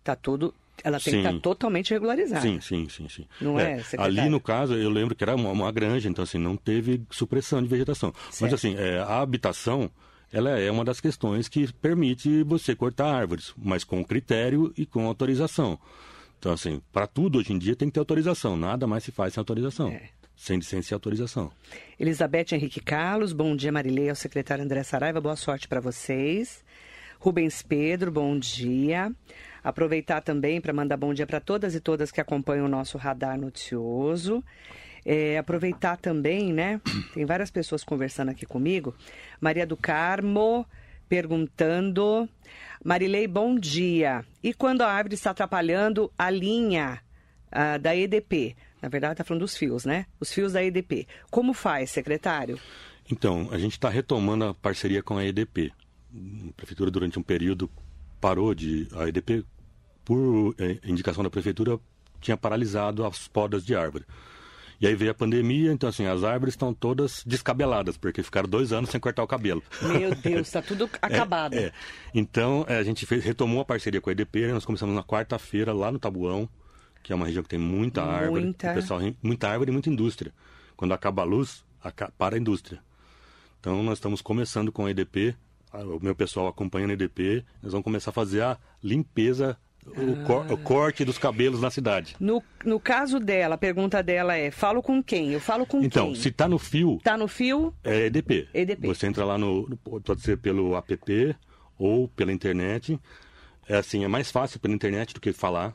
[0.00, 1.20] está tudo ela tem sim.
[1.22, 2.40] que estar totalmente regularizada.
[2.40, 3.26] Sim, sim, sim, sim.
[3.40, 6.38] Não é, é Ali, no caso, eu lembro que era uma, uma, granja, então assim,
[6.38, 8.12] não teve supressão de vegetação.
[8.30, 8.42] Certo.
[8.42, 9.90] Mas assim, é, a habitação,
[10.32, 15.06] ela é uma das questões que permite você cortar árvores, mas com critério e com
[15.06, 15.78] autorização.
[16.38, 19.34] Então, assim, para tudo hoje em dia tem que ter autorização, nada mais se faz
[19.34, 19.88] sem autorização.
[19.88, 20.10] É.
[20.36, 21.50] Sem licença e autorização.
[21.98, 26.64] Elizabeth Henrique Carlos, bom dia, Marilei, ao secretário André Saraiva, boa sorte para vocês.
[27.18, 29.10] Rubens Pedro, bom dia.
[29.64, 33.40] Aproveitar também para mandar bom dia para todas e todas que acompanham o nosso radar
[33.40, 34.44] noticioso.
[35.06, 36.80] É, aproveitar também, né?
[37.14, 38.94] Tem várias pessoas conversando aqui comigo.
[39.40, 40.66] Maria do Carmo
[41.08, 42.28] perguntando.
[42.84, 44.24] Marilei, bom dia.
[44.42, 47.00] E quando a árvore está atrapalhando a linha
[47.50, 48.56] uh, da EDP?
[48.82, 50.06] Na verdade, está falando dos fios, né?
[50.20, 51.06] Os fios da EDP.
[51.30, 52.58] Como faz, secretário?
[53.10, 55.72] Então, a gente está retomando a parceria com a EDP.
[56.14, 57.70] A prefeitura, durante um período,
[58.20, 58.88] parou de.
[58.92, 59.44] A EDP,
[60.04, 61.78] por eh, indicação da prefeitura,
[62.20, 64.04] tinha paralisado as podas de árvore.
[64.80, 68.72] E aí veio a pandemia, então assim, as árvores estão todas descabeladas, porque ficaram dois
[68.72, 69.62] anos sem cortar o cabelo.
[69.80, 71.54] Meu Deus, está tudo acabado.
[71.54, 71.72] É, é.
[72.12, 74.52] Então, é, a gente fez, retomou a parceria com a EDP, né?
[74.52, 76.48] nós começamos na quarta-feira lá no Tabuão,
[77.02, 80.32] que é uma região que tem muita árvore, muita, pessoal, muita árvore e muita indústria.
[80.76, 81.64] Quando acaba a luz,
[82.18, 82.82] para a indústria.
[83.60, 85.36] Então, nós estamos começando com a EDP,
[85.72, 90.52] o meu pessoal acompanhando a EDP, nós vamos começar a fazer a limpeza o, cor,
[90.52, 92.16] o, corte dos cabelos na cidade.
[92.18, 95.32] No, no caso dela, a pergunta dela é: falo com quem?
[95.32, 96.12] Eu falo com então, quem?
[96.12, 96.96] Então, se está no fio.
[96.96, 97.74] Está no fio?
[97.84, 98.48] É EDP.
[98.52, 98.86] EDP.
[98.88, 99.76] Você entra lá no.
[99.84, 101.36] Pode ser pelo app
[101.78, 102.98] ou pela internet.
[103.68, 105.72] É assim, é mais fácil pela internet do que falar.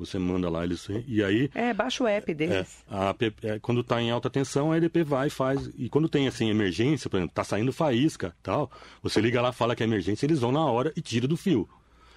[0.00, 1.50] Você manda lá eles e aí.
[1.54, 2.82] É, baixa o app deles.
[2.90, 5.70] É, a, é, quando está em alta tensão, a EDP vai e faz.
[5.76, 8.70] E quando tem assim emergência, por exemplo, tá saindo faísca, tal,
[9.02, 11.68] você liga lá, fala que é emergência, eles vão na hora e tira do fio.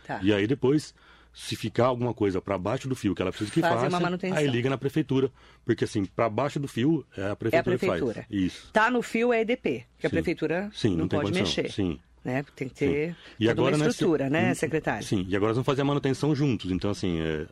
[0.07, 0.21] Tá.
[0.23, 0.95] E aí depois
[1.33, 3.89] se ficar alguma coisa para baixo do fio que ela precisa que faça,
[4.35, 5.31] aí liga na prefeitura.
[5.65, 8.13] Porque assim, para baixo do fio é a prefeitura, é a prefeitura.
[8.13, 8.43] que faz.
[8.43, 8.69] Isso.
[8.71, 10.07] Tá no fio é EDP, que Sim.
[10.07, 11.43] a prefeitura Sim, não, não pode condição.
[11.43, 11.71] mexer.
[11.71, 11.99] Sim.
[12.23, 12.45] Né?
[12.55, 15.05] Tem que ter e agora, uma estrutura, né, secretário?
[15.05, 16.71] Sim, e agora nós vamos fazer a manutenção juntos.
[16.71, 17.45] Então, assim, é...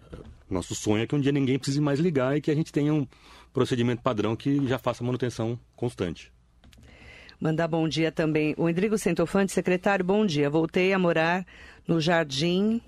[0.50, 2.94] nosso sonho é que um dia ninguém precise mais ligar e que a gente tenha
[2.94, 3.06] um
[3.52, 6.32] procedimento padrão que já faça manutenção constante.
[7.38, 8.54] Mandar bom dia também.
[8.58, 10.50] O Endrigo Centofante, secretário, bom dia.
[10.50, 11.46] Voltei a morar
[11.86, 12.82] no Jardim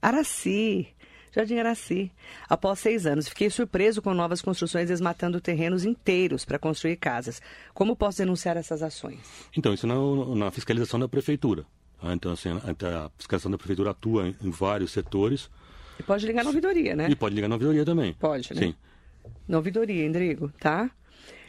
[0.00, 0.88] Araci.
[1.34, 2.10] Jardim Araci.
[2.48, 7.40] Após seis anos, fiquei surpreso com novas construções desmatando terrenos inteiros para construir casas.
[7.74, 9.20] Como posso denunciar essas ações?
[9.56, 9.94] Então, isso na,
[10.34, 11.64] na fiscalização da prefeitura.
[12.02, 15.50] Ah, então, assim, a fiscalização da prefeitura atua em, vários setores.
[15.98, 17.08] E pode ligar na ouvidoria, né?
[17.10, 18.14] E pode ligar na ouvidoria também.
[18.14, 18.60] Pode, né?
[18.60, 18.74] Sim.
[19.46, 20.90] Na ouvidoria, Endrigo, tá?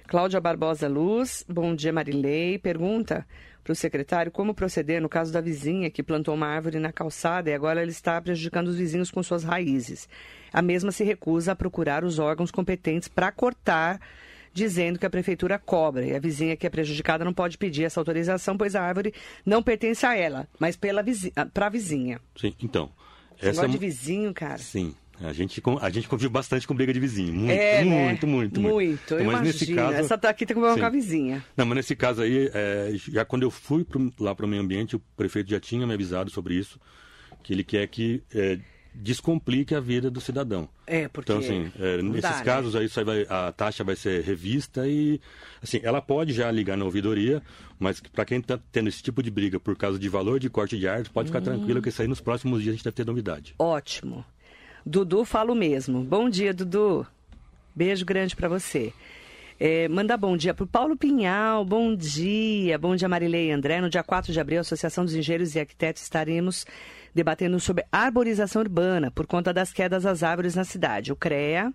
[0.08, 3.28] Cláudia Barbosa Luz, bom dia Marilei, pergunta
[3.63, 7.50] para o secretário como proceder no caso da vizinha que plantou uma árvore na calçada
[7.50, 10.08] e agora ele está prejudicando os vizinhos com suas raízes.
[10.52, 14.00] A mesma se recusa a procurar os órgãos competentes para cortar,
[14.54, 18.00] dizendo que a prefeitura cobra e a vizinha que é prejudicada não pode pedir essa
[18.00, 19.13] autorização, pois a árvore
[19.45, 22.19] não pertence a ela, mas para a vizinha.
[22.36, 22.91] Sim, então.
[23.41, 23.67] Esse é...
[23.67, 24.58] de vizinho, cara.
[24.58, 24.95] Sim.
[25.22, 27.34] A gente, a gente convive bastante com briga de vizinho.
[27.34, 28.32] Muito, é, muito, né?
[28.32, 29.14] muito, muito, muito.
[29.16, 29.94] Então, mas nesse caso.
[29.94, 31.44] Essa tá aqui tem que com a vizinha.
[31.58, 34.62] Não, mas nesse caso aí, é, já quando eu fui pro, lá para o meio
[34.62, 36.80] ambiente, o prefeito já tinha me avisado sobre isso,
[37.44, 38.60] que ele quer que é,
[38.94, 40.68] descomplique a vida do cidadão.
[40.88, 41.32] É, porque.
[41.32, 42.44] Então, assim, é, nesses dá, né?
[42.44, 42.82] casos né?
[42.82, 45.20] aí, aí vai, a taxa vai ser revista e,
[45.62, 47.42] assim, ela pode já ligar na ouvidoria,
[47.78, 50.78] mas para quem está tendo esse tipo de briga por causa de valor de corte
[50.78, 51.44] de árvore, pode ficar hum.
[51.44, 53.56] tranquilo que isso aí nos próximos dias a gente deve ter novidade.
[53.60, 54.26] Ótimo.
[54.86, 56.04] Dudu, falo mesmo.
[56.04, 57.06] Bom dia, Dudu.
[57.76, 58.94] Beijo grande para você.
[59.60, 62.78] É, manda bom dia para o Paulo Pinhal, bom dia.
[62.78, 63.82] Bom dia, Marilei e André.
[63.82, 66.65] No dia 4 de abril, a Associação dos Engenheiros e Arquitetos estaremos
[67.13, 71.12] debatendo sobre arborização urbana por conta das quedas das árvores na cidade.
[71.12, 71.74] O CREA,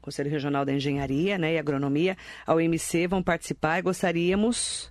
[0.00, 4.90] Conselho Regional da Engenharia né, e Agronomia, a OMC vão participar e gostaríamos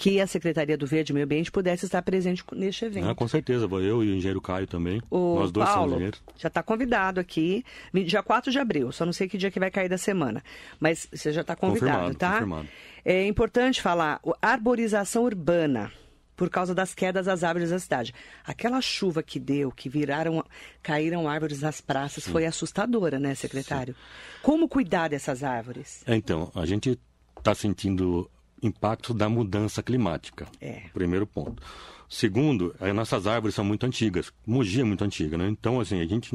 [0.00, 3.06] que a Secretaria do Verde e Meio Ambiente pudesse estar presente neste evento.
[3.06, 5.02] Ah, com certeza, vou eu e o engenheiro Caio também.
[5.10, 6.22] O Nós dois Paulo somos engenheiros.
[6.38, 9.70] Já está convidado aqui, dia 4 de abril, só não sei que dia que vai
[9.70, 10.42] cair da semana.
[10.80, 12.32] Mas você já está convidado, confirmado, tá?
[12.32, 12.68] Confirmado.
[13.04, 15.92] É importante falar, arborização urbana
[16.34, 18.14] por causa das quedas das árvores da cidade.
[18.42, 20.42] Aquela chuva que deu, que viraram,
[20.82, 22.32] caíram árvores nas praças, Sim.
[22.32, 23.92] foi assustadora, né, secretário?
[23.92, 24.00] Sim.
[24.40, 26.02] Como cuidar dessas árvores?
[26.06, 26.98] É, então, a gente
[27.36, 28.30] está sentindo
[28.62, 30.46] impacto da mudança climática.
[30.60, 30.82] É.
[30.92, 31.62] Primeiro ponto.
[32.08, 34.32] Segundo, as nossas árvores são muito antigas.
[34.44, 35.48] Mogi é muito antiga, né?
[35.48, 36.30] Então, assim, a gente,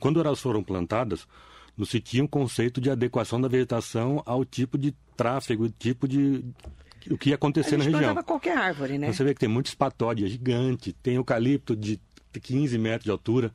[0.00, 1.28] quando elas foram plantadas,
[1.76, 6.44] não se tinha um conceito de adequação da vegetação ao tipo de tráfego, tipo de
[7.10, 8.14] o que ia acontecer na região.
[8.22, 9.12] qualquer árvore, né?
[9.12, 12.00] Você vê que tem muito espatódia gigante, tem eucalipto de
[12.32, 13.52] 15 metros de altura.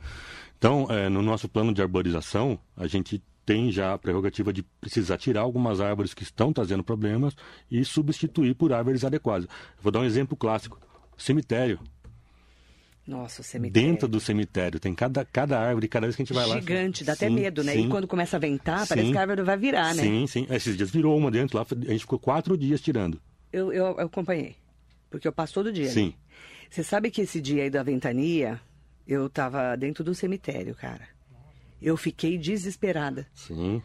[0.57, 5.17] Então, é, no nosso plano de arborização, a gente tem já a prerrogativa de precisar
[5.17, 7.33] tirar algumas árvores que estão trazendo problemas
[7.71, 9.47] e substituir por árvores adequadas.
[9.81, 10.77] Vou dar um exemplo clássico:
[11.17, 11.79] cemitério.
[13.07, 13.87] Nossa, o cemitério.
[13.87, 16.77] Dentro do cemitério tem cada, cada árvore, cada vez que a gente vai Gigante, lá.
[16.77, 17.71] Gigante, dá sim, até medo, né?
[17.71, 17.85] Sim.
[17.85, 18.89] E quando começa a ventar, sim.
[18.89, 20.03] parece que a árvore vai virar, né?
[20.03, 20.45] Sim, sim.
[20.49, 23.17] Esses dias virou uma dentro lá, a gente ficou quatro dias tirando.
[23.53, 24.57] Eu, eu, eu acompanhei,
[25.09, 25.89] porque eu passo todo dia.
[25.89, 26.07] Sim.
[26.07, 26.13] Né?
[26.69, 28.59] Você sabe que esse dia aí da ventania,
[29.07, 31.07] Eu estava dentro do cemitério, cara.
[31.81, 33.27] Eu fiquei desesperada.
[33.33, 33.81] Sim.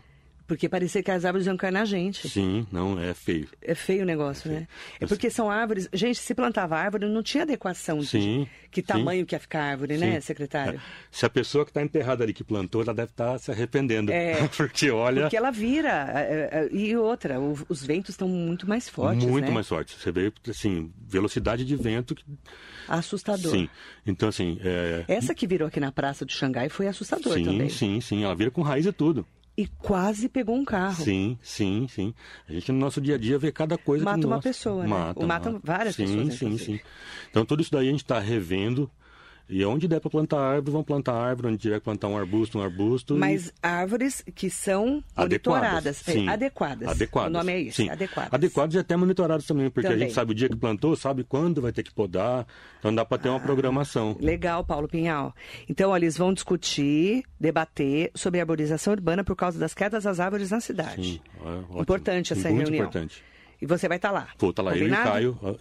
[0.53, 2.29] Porque parecia que as árvores iam cair na gente.
[2.29, 3.49] Sim, não, é feio.
[3.63, 4.69] É feio o negócio, é né?
[5.01, 5.89] É porque são árvores.
[5.95, 9.27] Gente, se plantava árvore, não tinha adequação de sim, que tamanho sim.
[9.27, 10.13] que ia ficar a árvore, né, sim.
[10.13, 10.79] né, secretário?
[10.79, 10.81] É.
[11.11, 14.13] Se a pessoa que está enterrada ali que plantou, ela deve estar tá se arrependendo.
[14.13, 14.47] É.
[14.55, 15.23] porque olha.
[15.23, 16.07] Porque ela vira.
[16.15, 19.25] É, e outra, os ventos estão muito mais fortes.
[19.25, 19.51] Muito né?
[19.53, 20.03] mais fortes.
[20.03, 22.15] Você vê, assim, velocidade de vento.
[22.15, 22.25] Que...
[22.89, 23.53] Assustador.
[23.53, 23.69] Sim.
[24.07, 24.59] Então, assim.
[24.63, 25.05] É...
[25.09, 27.69] Essa que virou aqui na praça de Xangai foi assustador sim, também.
[27.69, 31.05] Sim, sim, Ela vira com raiz e tudo e quase pegou um carro.
[31.05, 32.15] Sim, sim, sim.
[32.49, 34.45] A gente no nosso dia a dia vê cada coisa mata que uma nós...
[34.45, 34.89] pessoa, né?
[34.89, 36.35] mata, mata, mata várias sim, pessoas.
[36.35, 36.81] Sim, sim, sim.
[37.31, 38.91] Então tudo isso daí a gente está revendo.
[39.49, 41.49] E onde der para plantar árvore, vão plantar árvore.
[41.49, 43.17] Onde tiver que plantar um arbusto, um arbusto.
[43.17, 43.53] Mas e...
[43.63, 45.97] árvores que são adequadas, monitoradas.
[45.99, 46.29] Sim.
[46.29, 46.89] É, adequadas.
[46.89, 47.31] Adequadas.
[47.31, 47.91] O nome é isso, sim.
[47.91, 48.33] adequadas.
[48.33, 50.05] Adequadas e até monitoradas também, porque também.
[50.05, 52.47] a gente sabe o dia que plantou, sabe quando vai ter que podar.
[52.79, 54.17] Então dá para ter ah, uma programação.
[54.21, 55.35] Legal, Paulo Pinhal.
[55.69, 60.21] Então, olha, eles vão discutir, debater sobre a arborização urbana por causa das quedas das
[60.21, 61.03] árvores na cidade.
[61.03, 62.87] Sim, é, importante essa Muito reunião.
[62.87, 63.23] importante.
[63.61, 64.29] E você vai estar tá lá?
[64.39, 65.19] Vou estar tá lá, Combinado?
[65.19, 65.59] eu e Caio.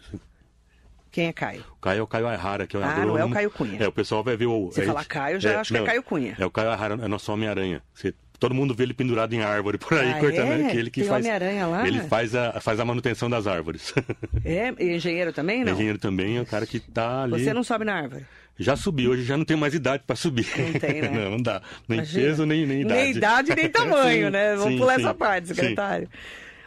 [1.11, 1.63] Quem é Caio?
[1.77, 3.13] O Caio é o Caio Arrara, que é o Ah, agrônomo.
[3.17, 3.83] não é o Caio Cunha.
[3.83, 4.71] É, o pessoal vai ver o...
[4.71, 6.35] Se falar Caio, já acho que é Caio Cunha.
[6.39, 7.81] É o Caio Arrara, é nosso Homem-Aranha.
[7.93, 10.51] Você, todo mundo vê ele pendurado em árvore por aí, ah, cortando.
[10.51, 10.69] É?
[10.69, 11.85] Que ele que Tem faz, Homem-Aranha lá?
[11.85, 13.93] Ele faz a, faz a manutenção das árvores.
[14.45, 14.73] É?
[14.79, 15.73] E engenheiro também, não?
[15.73, 17.43] Engenheiro também é o cara que tá ali...
[17.43, 18.25] Você não sobe na árvore?
[18.57, 20.47] Já subi, hoje já não tem mais idade para subir.
[20.57, 21.09] Não tem, né?
[21.13, 21.61] não, não dá.
[21.87, 22.25] Nem Imagina.
[22.27, 23.01] peso, nem, nem idade.
[23.01, 24.55] Nem idade, nem tamanho, sim, né?
[24.55, 25.75] Vamos sim, pular sim, essa parte, sim.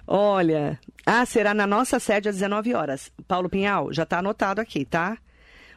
[0.07, 3.11] Olha, ah, será na nossa sede às 19 horas.
[3.27, 5.19] Paulo Pinhal, já está anotado aqui, tá?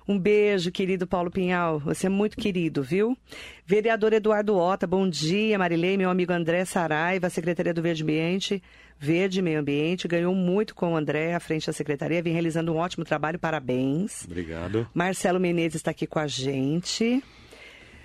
[0.08, 1.80] Um beijo, querido Paulo Pinhal.
[1.80, 3.18] Você é muito querido, viu?
[3.66, 5.60] Vereador Eduardo Ota, bom dia.
[5.60, 8.64] Marilei, meu amigo André Saraiva, Secretaria do Verde Ambiente,
[8.98, 12.78] Verde Meio Ambiente, ganhou muito com o André à frente da Secretaria, vem realizando um
[12.78, 14.24] ótimo trabalho, parabéns.
[14.24, 14.88] Obrigado.
[14.94, 17.22] Marcelo Menezes está aqui com a gente.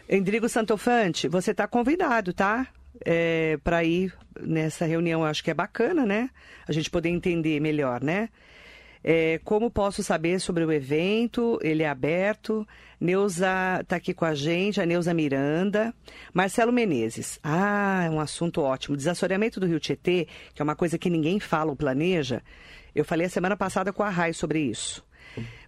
[0.09, 2.67] Endrigo Santofante, você está convidado, tá?
[3.05, 6.31] É, para ir nessa reunião, acho que é bacana, né?
[6.67, 8.29] A gente poder entender melhor, né?
[9.05, 11.59] É, como posso saber sobre o evento?
[11.63, 12.67] Ele é aberto.
[13.01, 15.93] Neuza está aqui com a gente, a Neuza Miranda.
[16.33, 17.41] Marcelo Menezes.
[17.43, 18.97] Ah, é um assunto ótimo.
[18.97, 22.43] Desassoreamento do Rio Tietê, que é uma coisa que ninguém fala ou planeja.
[22.95, 25.05] Eu falei a semana passada com a Rai sobre isso.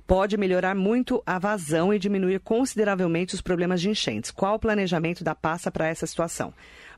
[0.06, 4.30] Pode melhorar muito a vazão e diminuir consideravelmente os problemas de enchentes.
[4.30, 6.52] Qual o planejamento da pasta para essa situação?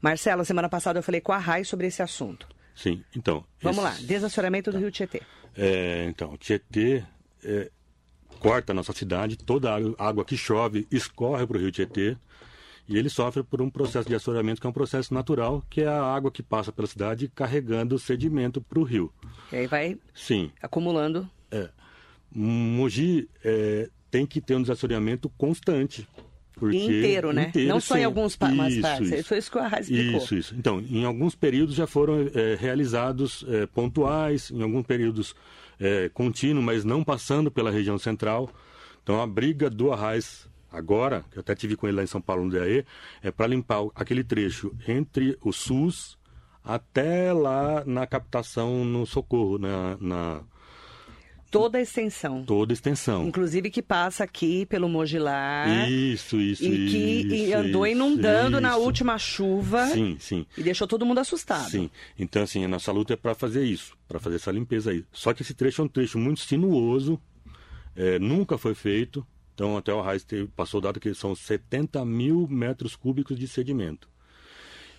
[0.06, 2.46] Marcelo, semana passada eu falei com a Rai sobre esse assunto.
[2.76, 3.44] Sim, então.
[3.60, 5.20] Vamos lá, desassoreamento do Rio Tietê.
[5.56, 7.02] É, então, o Tietê
[7.42, 7.72] é,
[8.38, 12.16] corta a nossa cidade, toda a água que chove escorre para o Rio Tietê
[12.88, 15.88] e ele sofre por um processo de assoreamento que é um processo natural, que é
[15.88, 19.12] a água que passa pela cidade carregando sedimento para o rio.
[19.50, 20.52] E aí vai Sim.
[20.62, 21.28] acumulando.
[21.50, 21.68] É.
[22.30, 26.06] Mogi é, tem que ter um desassoreamento constante.
[26.58, 27.48] Porque inteiro, né?
[27.48, 29.12] Inteiro, Não só em alguns pa- Isso, partes.
[29.12, 29.28] isso.
[29.28, 30.18] Foi isso que o Arraes explicou.
[30.22, 30.54] Isso, isso.
[30.58, 35.34] Então, em alguns períodos já foram é, realizados é, pontuais, em alguns períodos
[35.78, 38.50] é, contínuos, mas não passando pela região central.
[39.02, 42.22] Então, a briga do Arraes, agora, que eu até tive com ele lá em São
[42.22, 42.86] Paulo no DAE,
[43.22, 46.16] é para limpar aquele trecho entre o SUS
[46.64, 50.40] até lá na captação no Socorro, na, na
[51.50, 52.44] Toda a extensão.
[52.44, 53.26] toda a extensão.
[53.26, 55.88] Inclusive que passa aqui pelo Mogilar.
[55.90, 56.96] Isso, isso, e que
[57.46, 58.80] isso, andou isso, inundando na isso.
[58.80, 60.46] última chuva Sim, sim.
[60.58, 61.70] e deixou todo mundo assustado.
[61.70, 61.90] Sim.
[62.18, 65.04] Então, assim, a nossa luta é para fazer isso, para fazer essa limpeza aí.
[65.12, 67.20] Só que esse trecho é um trecho muito sinuoso,
[67.94, 69.26] é, nunca foi feito.
[69.54, 74.06] Então, até o Raiz passou o dado que são 70 mil metros cúbicos de sedimento.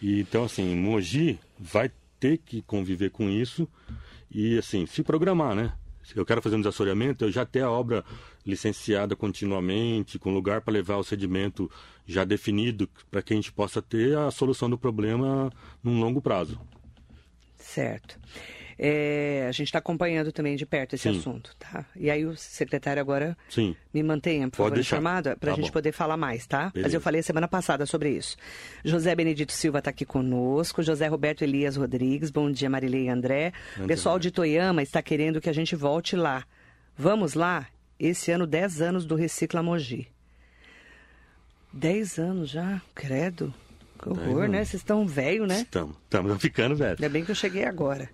[0.01, 3.67] E, então, assim, Mogi vai ter que conviver com isso
[4.31, 5.73] e, assim, se programar, né?
[6.15, 8.03] Eu quero fazer um desassoreamento, eu já ter a obra
[8.45, 11.69] licenciada continuamente, com lugar para levar o sedimento
[12.05, 15.51] já definido, para que a gente possa ter a solução do problema
[15.83, 16.59] num longo prazo.
[17.57, 18.17] Certo.
[18.79, 21.17] É, a gente está acompanhando também de perto esse Sim.
[21.17, 21.83] assunto, tá?
[21.95, 23.75] E aí o secretário agora Sim.
[23.91, 24.95] me mantenha, por Pode favor, deixar.
[24.97, 25.73] informado, para a Tá gente bom.
[25.73, 26.65] poder falar mais, tá?
[26.65, 26.97] Mas Beleza.
[26.97, 28.37] eu falei semana passada sobre isso.
[28.85, 33.51] José Benedito Silva está aqui conosco, José Roberto Elias Rodrigues, bom dia Marilei e André.
[33.79, 36.45] O pessoal de Toyama está querendo que a gente volte lá.
[36.95, 37.67] Vamos lá?
[37.99, 40.07] Esse ano, 10 anos do Recicla Mogi.
[41.73, 43.53] 10 anos já, credo.
[43.99, 44.59] Que horror, né?
[44.63, 45.61] Vocês estão velho, né?
[45.61, 46.91] Estamos, estamos ficando velho.
[46.91, 48.07] Ainda bem que eu cheguei agora.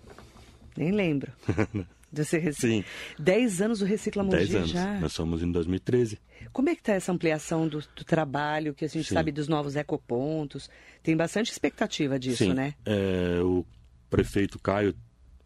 [0.76, 1.32] Nem lembro.
[2.10, 2.54] Desse rec...
[2.54, 2.84] Sim.
[3.18, 4.70] 10 anos do Recicla Mogi 10 anos.
[4.70, 5.00] já.
[5.00, 6.18] Nós somos em 2013.
[6.52, 9.14] Como é que está essa ampliação do, do trabalho, que a gente Sim.
[9.14, 10.70] sabe dos novos ecopontos?
[11.02, 12.54] Tem bastante expectativa disso, Sim.
[12.54, 12.74] né?
[12.86, 13.66] É, o
[14.08, 14.94] prefeito Caio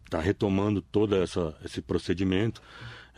[0.05, 2.61] está retomando todo essa, esse procedimento.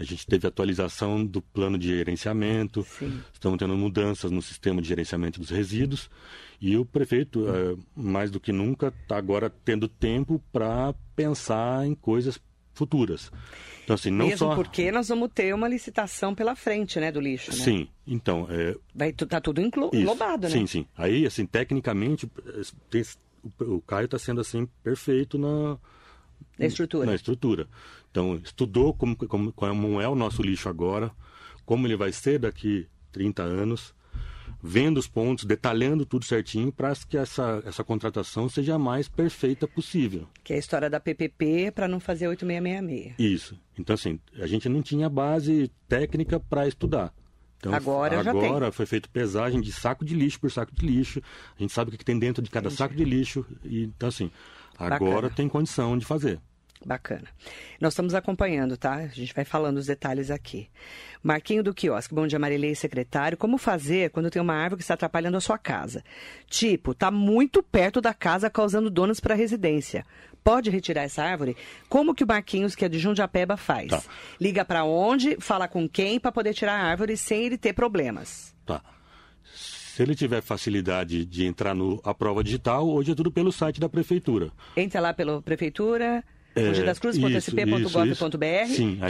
[0.00, 3.20] A gente teve atualização do plano de gerenciamento, Sim.
[3.34, 6.08] estamos tendo mudanças no sistema de gerenciamento dos resíduos
[6.58, 11.94] e o prefeito, é, mais do que nunca, está agora tendo tempo para pensar em
[11.94, 12.40] coisas
[12.72, 13.30] futuras.
[13.84, 14.54] Então, assim, não Mesmo só...
[14.54, 17.58] porque nós vamos ter uma licitação pela frente, né, do lixo, né?
[17.58, 20.50] Sim, então, é, Vai, tá tudo englobado, né?
[20.50, 20.86] Sim, sim.
[20.96, 22.26] Aí, assim, tecnicamente,
[22.94, 23.02] eh,
[23.60, 25.76] o Caio está sendo, assim, perfeito na...
[26.60, 27.06] Na estrutura.
[27.06, 27.68] Na estrutura.
[28.10, 31.10] Então, estudou como, como, como é o nosso lixo agora,
[31.64, 33.94] como ele vai ser daqui 30 anos,
[34.62, 39.66] vendo os pontos, detalhando tudo certinho para que essa, essa contratação seja a mais perfeita
[39.66, 40.28] possível.
[40.44, 43.14] Que é a história da PPP para não fazer 8666.
[43.18, 43.58] Isso.
[43.78, 47.12] Então, assim, a gente não tinha base técnica para estudar.
[47.58, 51.22] Então, Agora já agora foi feita pesagem de saco de lixo por saco de lixo.
[51.58, 52.78] A gente sabe o que que tem dentro de cada Entendi.
[52.78, 53.44] saco de lixo.
[53.62, 54.30] E, então, assim,
[54.78, 55.30] agora Bacana.
[55.30, 56.40] tem condição de fazer.
[56.84, 57.28] Bacana.
[57.78, 58.94] Nós estamos acompanhando, tá?
[58.94, 60.68] A gente vai falando os detalhes aqui.
[61.22, 63.36] Marquinho do quiosque, bom dia, Marilei, secretário.
[63.36, 66.02] Como fazer quando tem uma árvore que está atrapalhando a sua casa?
[66.48, 70.06] Tipo, tá muito perto da casa causando donos para residência.
[70.42, 71.54] Pode retirar essa árvore?
[71.86, 73.90] Como que o Marquinhos, que é de Jundiapeba, faz?
[73.90, 74.02] Tá.
[74.40, 75.36] Liga para onde?
[75.38, 78.54] Fala com quem para poder tirar a árvore sem ele ter problemas?
[78.64, 78.82] Tá.
[79.44, 83.78] Se ele tiver facilidade de entrar no a prova digital, hoje é tudo pelo site
[83.78, 84.50] da prefeitura.
[84.74, 86.94] Entra lá pela prefeitura, É, vai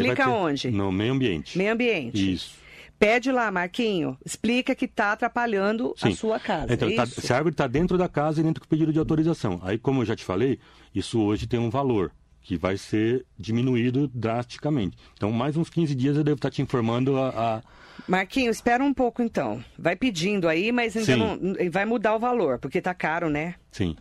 [0.00, 0.70] Clica onde?
[0.70, 1.56] No meio ambiente.
[1.56, 2.32] Meio ambiente.
[2.32, 2.58] Isso.
[2.98, 6.14] Pede lá, Marquinho, explica que está atrapalhando a Sim.
[6.14, 6.74] sua casa.
[6.74, 8.98] Então, é tá- se a árvore está dentro da casa e dentro do pedido de
[8.98, 9.58] autorização.
[9.62, 10.58] Aí, como eu já te falei,
[10.94, 14.98] isso hoje tem um valor que vai ser diminuído drasticamente.
[15.14, 17.56] Então, mais uns 15 dias eu devo estar te informando a.
[17.56, 17.62] a-
[18.06, 19.64] Marquinho, espera um pouco então.
[19.78, 21.18] Vai pedindo aí, mas ainda Sim.
[21.18, 23.54] não vai mudar o valor, porque tá caro, né?
[23.72, 23.96] Sim.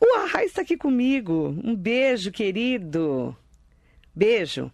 [0.00, 1.54] O Arraiz está aqui comigo.
[1.64, 3.36] Um beijo, querido.
[4.14, 4.70] Beijo.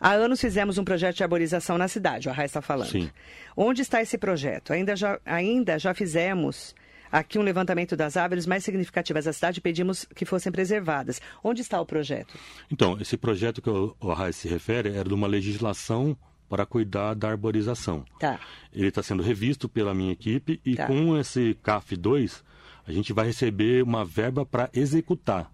[0.00, 2.90] Há anos fizemos um projeto de arborização na cidade, o Arraiz está falando.
[2.90, 3.10] Sim.
[3.56, 4.72] Onde está esse projeto?
[4.72, 6.74] Ainda já, ainda já fizemos
[7.10, 11.20] aqui um levantamento das árvores mais significativas da cidade e pedimos que fossem preservadas.
[11.42, 12.36] Onde está o projeto?
[12.70, 16.16] Então, esse projeto que o o se refere era de uma legislação
[16.48, 18.04] para cuidar da arborização.
[18.18, 18.40] Tá.
[18.72, 20.86] Ele está sendo revisto pela minha equipe e Tá.
[20.88, 22.42] com esse CAF 2,
[22.90, 25.50] a gente vai receber uma verba para executar.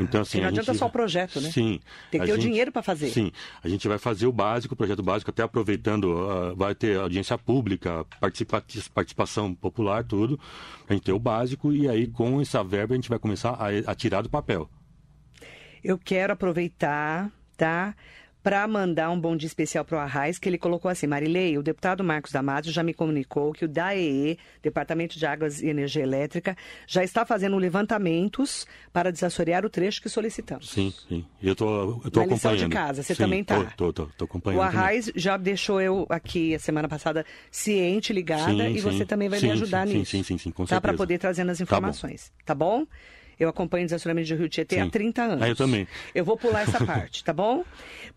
[0.00, 1.50] então, assim, não a adianta gente- só o projeto, né?
[1.50, 1.80] Sim.
[2.10, 3.10] Tem que ter o dinheiro pra fazer.
[3.10, 3.30] Sim.
[3.62, 7.36] A gente vai fazer o básico, o projeto básico, até aproveitando, ah, vai ter audiência
[7.38, 10.38] pública, participa- participação popular, tudo.
[10.88, 13.68] A gente ter o básico e aí com essa verba a gente vai começar a,
[13.90, 14.68] a tirar do papel.
[15.84, 17.94] Eu quero aproveitar, tá?
[18.46, 21.64] Para mandar um bom dia especial para o Arraiz, que ele colocou assim: Marilei, o
[21.64, 26.56] deputado Marcos Damasio já me comunicou que o DAEE, Departamento de Águas e Energia Elétrica,
[26.86, 30.70] já está fazendo levantamentos para desassorear o trecho que solicitamos.
[30.70, 31.24] Sim, sim.
[31.42, 32.70] Eu tô, eu tô Na lição acompanhando.
[32.70, 33.64] de casa, você Sim, também tá.
[33.76, 34.60] Tô, tô acompanhando.
[34.60, 34.78] O também.
[34.80, 38.80] Arraiz já deixou eu aqui a semana passada ciente, ligada, Sim, e sim.
[38.80, 40.12] você também vai me ajudar nisso.
[40.12, 40.80] sim, sim, sim, com Tá?
[40.80, 40.96] Para certeza.
[40.98, 41.64] poder trazer as Tá bom.
[41.64, 42.32] informações.
[42.44, 42.86] Tá bom?
[43.38, 44.90] Eu acompanho o desassoramento de Rio Tietê há Sim.
[44.90, 45.42] 30 anos.
[45.42, 45.86] Ah, eu também.
[46.14, 47.64] Eu vou pular essa parte, tá bom?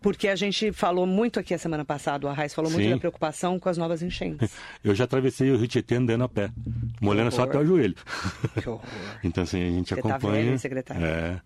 [0.00, 2.90] Porque a gente falou muito aqui a semana passada, o Arraiz falou muito Sim.
[2.90, 4.50] da preocupação com as novas enchentes.
[4.82, 6.50] Eu já atravessei o Rio Tietê andando a pé,
[7.00, 7.94] molhando só até o joelho.
[8.60, 8.80] Que horror.
[9.22, 10.34] Então, assim, a gente Você tá acompanha.
[10.36, 11.04] velho, hein, secretário?
[11.04, 11.40] É.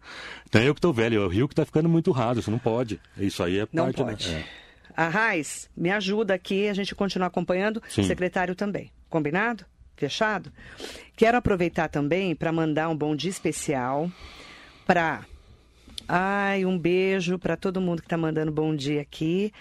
[0.49, 2.59] Então, eu que tô velho, é o rio que tá ficando muito raso, isso não
[2.59, 3.01] pode.
[3.19, 4.03] Isso aí é Não parte...
[4.03, 4.29] pode.
[4.31, 4.45] Né?
[4.97, 8.05] Arraiz, me ajuda aqui, a gente continuar acompanhando, Sim.
[8.05, 8.93] secretário também.
[9.11, 9.65] Combinado?
[9.97, 10.53] Fechado?
[11.17, 14.11] Quero aproveitar também para mandar um bom dia especial
[14.87, 15.25] para.
[16.07, 19.53] Ai, um beijo para todo mundo que está mandando bom dia aqui.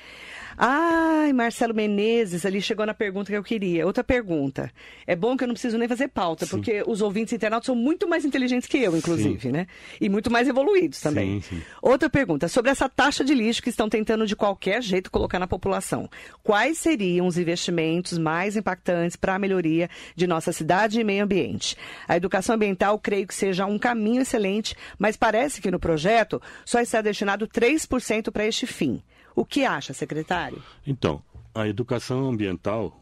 [0.58, 3.86] Ai, Marcelo Menezes, ali chegou na pergunta que eu queria.
[3.86, 4.72] Outra pergunta.
[5.08, 8.08] É bom que eu não preciso nem fazer pauta, porque os ouvintes internautas são muito
[8.08, 9.68] mais inteligentes que eu, inclusive, né?
[10.00, 11.42] E muito mais evoluídos também.
[11.42, 11.62] Sim, sim.
[11.82, 15.48] Outra pergunta, sobre essa taxa de lixo que estão tentando de qualquer jeito colocar na
[15.48, 16.10] população.
[16.44, 21.76] Quais seriam os investimentos mais impactantes para a melhoria de nossa cidade e meio ambiente?
[22.08, 26.80] A educação ambiental creio que seja um caminho excelente, mas parece que no projeto só
[26.80, 29.02] está destinado 3% para este fim.
[29.36, 30.62] O que acha, secretário?
[30.86, 31.22] Então,
[31.54, 33.00] a educação ambiental,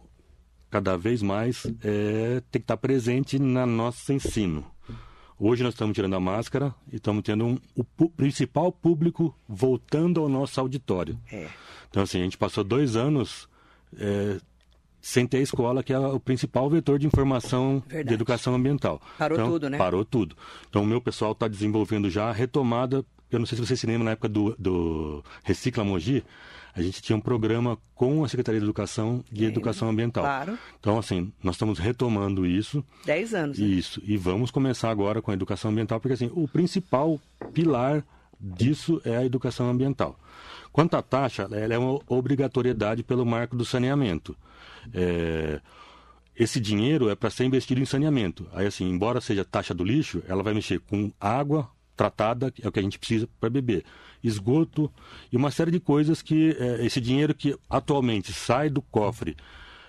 [0.70, 4.66] cada vez mais, é, tem que estar presente na nosso ensino.
[5.40, 10.30] Hoje nós estamos tirando a máscara e estamos tendo um, o principal público voltando ao
[10.30, 11.18] nosso auditório.
[11.32, 11.48] É.
[11.90, 13.50] Então, assim, a gente passou dois anos
[13.98, 14.40] é,
[15.02, 18.10] sem ter a escola, que é o principal vetor de informação Verdade.
[18.10, 19.02] de educação ambiental.
[19.18, 19.78] Parou Então, tudo, né?
[19.80, 20.38] Parou tudo.
[20.70, 23.04] Então, o meu pessoal está desenvolvendo já a retomada.
[23.32, 26.24] Eu não sei se você se lembra, na época do, do Recicla Mogi,
[26.74, 29.46] a gente tinha um programa com a Secretaria de Educação de.
[29.46, 30.24] Educação Ambiental.
[30.24, 30.58] Claro.
[30.80, 32.84] Então, assim, nós estamos retomando isso.
[33.06, 33.58] Dez anos.
[33.58, 33.66] né?
[33.66, 34.02] Isso.
[34.06, 37.20] E vamos começar agora com a educação ambiental, porque assim, o principal
[37.54, 38.04] pilar
[38.40, 40.18] disso é a educação ambiental.
[40.72, 44.36] Quanto à taxa, ela é uma obrigatoriedade pelo marco do saneamento.
[44.94, 45.60] É,
[46.36, 48.48] esse dinheiro é para ser investido em saneamento.
[48.54, 51.70] Aí, assim, embora seja taxa do lixo, ela vai mexer com água
[52.02, 53.86] tratada, é o que a gente precisa para beber,
[54.24, 54.92] esgoto
[55.32, 59.38] e uma série de coisas que é, esse dinheiro que atualmente sai do cofre,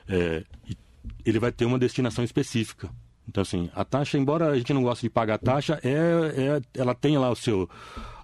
[0.06, 0.44] é,
[1.24, 2.90] ele vai ter uma destinação específica.
[3.26, 6.60] Então, assim, a taxa, embora a gente não goste de pagar a taxa, é, é,
[6.74, 7.68] ela tem lá o seu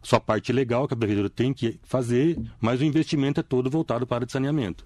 [0.02, 4.06] sua parte legal que a prefeitura tem que fazer, mas o investimento é todo voltado
[4.06, 4.84] para o saneamento.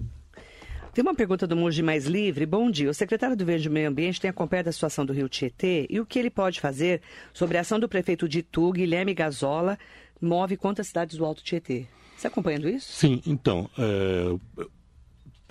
[0.93, 2.45] Tem uma pergunta do Mogi Mais Livre.
[2.45, 2.91] Bom dia.
[2.91, 6.05] O secretário do Verde Meio Ambiente tem acompanhado a situação do Rio Tietê e o
[6.05, 7.01] que ele pode fazer
[7.33, 9.79] sobre a ação do prefeito de Itu, Guilherme Gazola,
[10.21, 11.87] move contra as cidades do Alto Tietê.
[12.15, 12.93] Você acompanhando isso?
[12.93, 13.71] Sim, então.
[13.79, 14.67] É,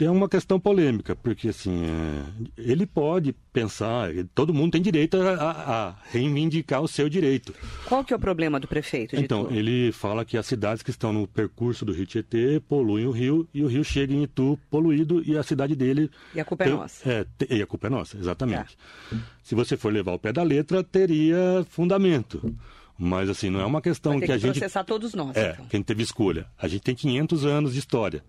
[0.05, 2.23] é uma questão polêmica, porque assim, é,
[2.57, 7.53] ele pode pensar, todo mundo tem direito a, a, reivindicar o seu direito.
[7.85, 9.15] Qual que é o problema do prefeito?
[9.15, 9.53] então, Itu?
[9.53, 13.47] ele fala que as cidades que estão no percurso do Rio Tietê poluem o rio
[13.53, 16.09] e o rio chega em Itu poluído e a cidade dele...
[16.33, 17.09] E a culpa é tem, é nossa.
[17.09, 18.77] É, e a culpa é nossa, exatamente.
[19.11, 19.17] É.
[19.43, 22.55] Se você for levar o pé da letra, teria fundamento.
[22.97, 24.59] Mas assim, não é uma questão que, que a gente...
[24.59, 25.65] processar todos nós, É, então.
[25.65, 26.45] quem teve escolha.
[26.57, 28.23] A gente tem 500 anos de história.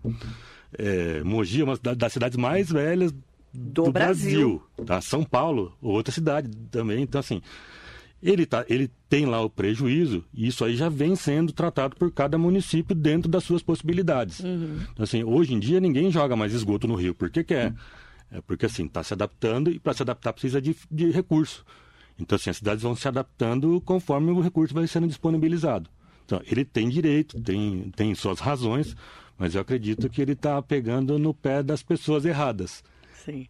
[0.77, 3.11] É, Mogi é uma das cidades mais velhas
[3.53, 4.61] do, do Brasil.
[4.75, 4.85] Brasil.
[4.85, 5.01] Tá?
[5.01, 7.03] São Paulo, outra cidade também.
[7.03, 7.41] Então, assim,
[8.21, 12.11] ele, tá, ele tem lá o prejuízo e isso aí já vem sendo tratado por
[12.11, 14.39] cada município dentro das suas possibilidades.
[14.39, 14.79] Uhum.
[14.91, 17.71] Então, assim, hoje em dia ninguém joga mais esgoto no rio porque quer.
[17.71, 17.77] Uhum.
[18.33, 21.63] É porque, assim, está se adaptando e para se adaptar precisa de, de recurso.
[22.17, 25.87] Então, assim, as cidades vão se adaptando conforme o recurso vai sendo disponibilizado.
[26.25, 28.95] Então, ele tem direito, tem, tem suas razões,
[29.37, 32.83] mas eu acredito que ele está pegando no pé das pessoas erradas.
[33.25, 33.47] Sim.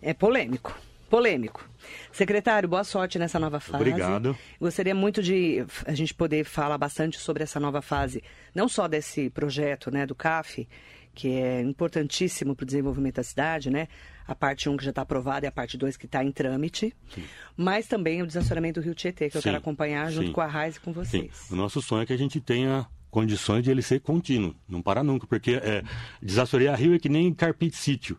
[0.00, 0.76] É polêmico.
[1.10, 1.68] Polêmico.
[2.12, 3.82] Secretário, boa sorte nessa nova fase.
[3.82, 4.38] Obrigado.
[4.60, 8.22] Gostaria muito de a gente poder falar bastante sobre essa nova fase,
[8.54, 10.68] não só desse projeto né, do CAF,
[11.12, 13.88] que é importantíssimo para o desenvolvimento da cidade, né?
[14.26, 16.94] A parte 1 que já está aprovada e a parte 2 que está em trâmite,
[17.12, 17.24] Sim.
[17.56, 19.38] mas também o desacionamento do Rio Tietê, que Sim.
[19.38, 20.32] eu quero acompanhar junto Sim.
[20.32, 21.50] com a Raiz e com vocês.
[21.50, 25.02] O nosso sonho é que a gente tenha condições de ele ser contínuo, não para
[25.02, 25.82] nunca, porque é,
[26.22, 28.16] desassorear rio é que nem carpir sítio.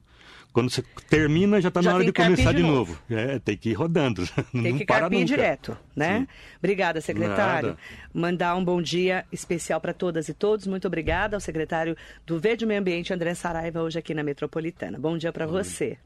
[0.54, 2.92] Quando você termina, já está na hora de começar de novo.
[2.92, 3.02] novo.
[3.10, 4.28] É, tem que ir rodando.
[4.52, 6.20] Tem que carpir direto, né?
[6.20, 6.28] Sim.
[6.60, 7.70] Obrigada, secretário.
[7.70, 7.80] Nada.
[8.14, 10.68] Mandar um bom dia especial para todas e todos.
[10.68, 15.00] Muito obrigada ao secretário do Verde Meio Ambiente, André Saraiva, hoje aqui na Metropolitana.
[15.00, 15.98] Bom dia para você.